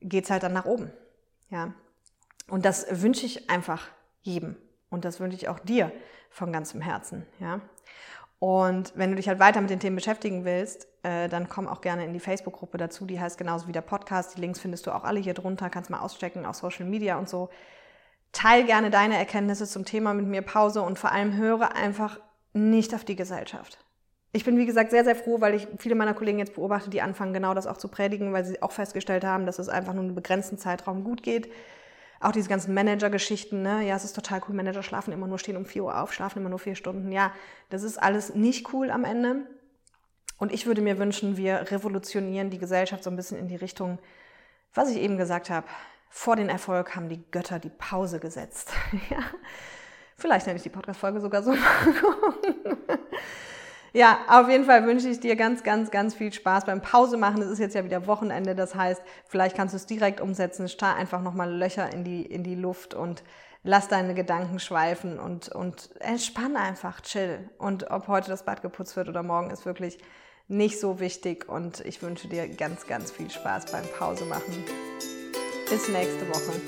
geht's 0.00 0.30
halt 0.30 0.42
dann 0.42 0.52
nach 0.52 0.64
oben. 0.64 0.90
Ja. 1.50 1.72
Und 2.48 2.64
das 2.64 2.86
wünsche 3.02 3.26
ich 3.26 3.50
einfach 3.50 3.88
jedem. 4.20 4.56
Und 4.88 5.04
das 5.04 5.20
wünsche 5.20 5.36
ich 5.36 5.48
auch 5.48 5.58
dir 5.58 5.90
von 6.30 6.52
ganzem 6.52 6.80
Herzen. 6.80 7.26
Ja. 7.40 7.60
Und 8.38 8.92
wenn 8.94 9.10
du 9.10 9.16
dich 9.16 9.28
halt 9.28 9.38
weiter 9.38 9.60
mit 9.60 9.70
den 9.70 9.80
Themen 9.80 9.96
beschäftigen 9.96 10.44
willst, 10.44 10.86
äh, 11.02 11.28
dann 11.28 11.48
komm 11.48 11.66
auch 11.66 11.80
gerne 11.80 12.04
in 12.04 12.12
die 12.12 12.20
Facebook-Gruppe 12.20 12.78
dazu. 12.78 13.06
Die 13.06 13.18
heißt 13.18 13.38
genauso 13.38 13.66
wie 13.66 13.72
der 13.72 13.80
Podcast. 13.80 14.36
Die 14.36 14.40
Links 14.40 14.60
findest 14.60 14.86
du 14.86 14.92
auch 14.92 15.04
alle 15.04 15.20
hier 15.20 15.34
drunter. 15.34 15.70
Kannst 15.70 15.90
mal 15.90 16.00
auschecken 16.00 16.44
auf 16.44 16.56
Social 16.56 16.86
Media 16.86 17.18
und 17.18 17.28
so. 17.28 17.48
Teil 18.32 18.64
gerne 18.64 18.90
deine 18.90 19.16
Erkenntnisse 19.16 19.66
zum 19.66 19.84
Thema 19.84 20.12
mit 20.12 20.26
mir 20.26 20.42
Pause 20.42 20.82
und 20.82 20.98
vor 20.98 21.12
allem 21.12 21.36
höre 21.36 21.74
einfach 21.74 22.20
nicht 22.52 22.94
auf 22.94 23.04
die 23.04 23.16
Gesellschaft. 23.16 23.78
Ich 24.32 24.44
bin, 24.44 24.58
wie 24.58 24.66
gesagt, 24.66 24.90
sehr, 24.90 25.04
sehr 25.04 25.16
froh, 25.16 25.40
weil 25.40 25.54
ich 25.54 25.66
viele 25.78 25.94
meiner 25.94 26.12
Kollegen 26.12 26.38
jetzt 26.38 26.54
beobachte, 26.54 26.90
die 26.90 27.00
anfangen, 27.00 27.32
genau 27.32 27.54
das 27.54 27.66
auch 27.66 27.78
zu 27.78 27.88
predigen, 27.88 28.34
weil 28.34 28.44
sie 28.44 28.60
auch 28.60 28.72
festgestellt 28.72 29.24
haben, 29.24 29.46
dass 29.46 29.58
es 29.58 29.70
einfach 29.70 29.94
nur 29.94 30.04
einen 30.04 30.14
begrenzten 30.14 30.58
Zeitraum 30.58 31.04
gut 31.04 31.22
geht 31.22 31.48
auch 32.20 32.32
diese 32.32 32.48
ganzen 32.48 32.74
Manager-Geschichten, 32.74 33.62
ne? 33.62 33.86
ja, 33.86 33.96
es 33.96 34.04
ist 34.04 34.14
total 34.14 34.40
cool, 34.48 34.54
Manager 34.54 34.82
schlafen 34.82 35.12
immer 35.12 35.26
nur, 35.26 35.38
stehen 35.38 35.56
um 35.56 35.66
4 35.66 35.84
Uhr 35.84 36.00
auf, 36.00 36.12
schlafen 36.12 36.40
immer 36.40 36.48
nur 36.48 36.58
vier 36.58 36.74
Stunden. 36.74 37.12
Ja, 37.12 37.32
das 37.68 37.82
ist 37.82 37.98
alles 37.98 38.34
nicht 38.34 38.72
cool 38.72 38.90
am 38.90 39.04
Ende. 39.04 39.46
Und 40.38 40.52
ich 40.52 40.66
würde 40.66 40.82
mir 40.82 40.98
wünschen, 40.98 41.36
wir 41.36 41.70
revolutionieren 41.70 42.50
die 42.50 42.58
Gesellschaft 42.58 43.04
so 43.04 43.10
ein 43.10 43.16
bisschen 43.16 43.38
in 43.38 43.48
die 43.48 43.56
Richtung, 43.56 43.98
was 44.74 44.90
ich 44.90 44.98
eben 44.98 45.16
gesagt 45.16 45.50
habe. 45.50 45.66
Vor 46.10 46.36
den 46.36 46.48
Erfolg 46.48 46.94
haben 46.94 47.08
die 47.08 47.24
Götter 47.30 47.58
die 47.58 47.70
Pause 47.70 48.20
gesetzt. 48.20 48.72
ja. 49.10 49.18
Vielleicht 50.16 50.46
nenne 50.46 50.56
ich 50.56 50.62
die 50.62 50.70
Podcast-Folge 50.70 51.20
sogar 51.20 51.42
so. 51.42 51.54
Ja, 53.96 54.18
auf 54.28 54.50
jeden 54.50 54.66
Fall 54.66 54.84
wünsche 54.84 55.08
ich 55.08 55.20
dir 55.20 55.36
ganz, 55.36 55.62
ganz, 55.62 55.90
ganz 55.90 56.14
viel 56.14 56.30
Spaß 56.30 56.66
beim 56.66 56.82
Pause 56.82 57.16
machen. 57.16 57.40
Es 57.40 57.48
ist 57.48 57.60
jetzt 57.60 57.74
ja 57.74 57.82
wieder 57.82 58.06
Wochenende, 58.06 58.54
das 58.54 58.74
heißt, 58.74 59.00
vielleicht 59.24 59.56
kannst 59.56 59.72
du 59.72 59.76
es 59.76 59.86
direkt 59.86 60.20
umsetzen. 60.20 60.68
Starr 60.68 60.96
einfach 60.96 61.22
nochmal 61.22 61.50
Löcher 61.50 61.90
in 61.94 62.04
die, 62.04 62.20
in 62.20 62.42
die 62.42 62.56
Luft 62.56 62.92
und 62.92 63.24
lass 63.62 63.88
deine 63.88 64.12
Gedanken 64.12 64.58
schweifen 64.58 65.18
und, 65.18 65.48
und 65.48 65.88
entspann 66.00 66.58
einfach, 66.58 67.00
chill. 67.00 67.48
Und 67.56 67.90
ob 67.90 68.06
heute 68.06 68.28
das 68.28 68.44
Bad 68.44 68.60
geputzt 68.60 68.96
wird 68.96 69.08
oder 69.08 69.22
morgen 69.22 69.48
ist 69.48 69.64
wirklich 69.64 69.96
nicht 70.46 70.78
so 70.78 71.00
wichtig. 71.00 71.48
Und 71.48 71.80
ich 71.80 72.02
wünsche 72.02 72.28
dir 72.28 72.46
ganz, 72.50 72.86
ganz 72.86 73.10
viel 73.10 73.30
Spaß 73.30 73.72
beim 73.72 73.86
Pause 73.98 74.26
machen. 74.26 74.62
Bis 75.70 75.88
nächste 75.88 76.28
Woche. 76.28 76.60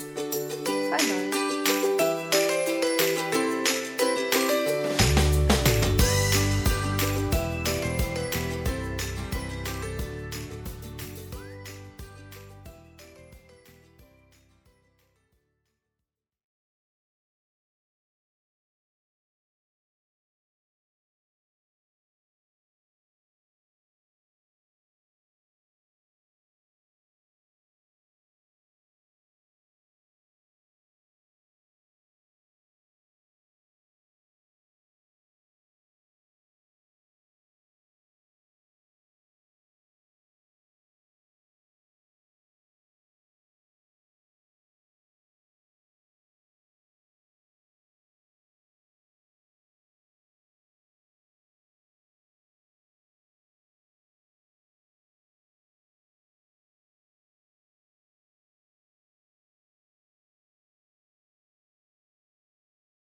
Bye, 0.91 0.97
bye. 0.97 1.48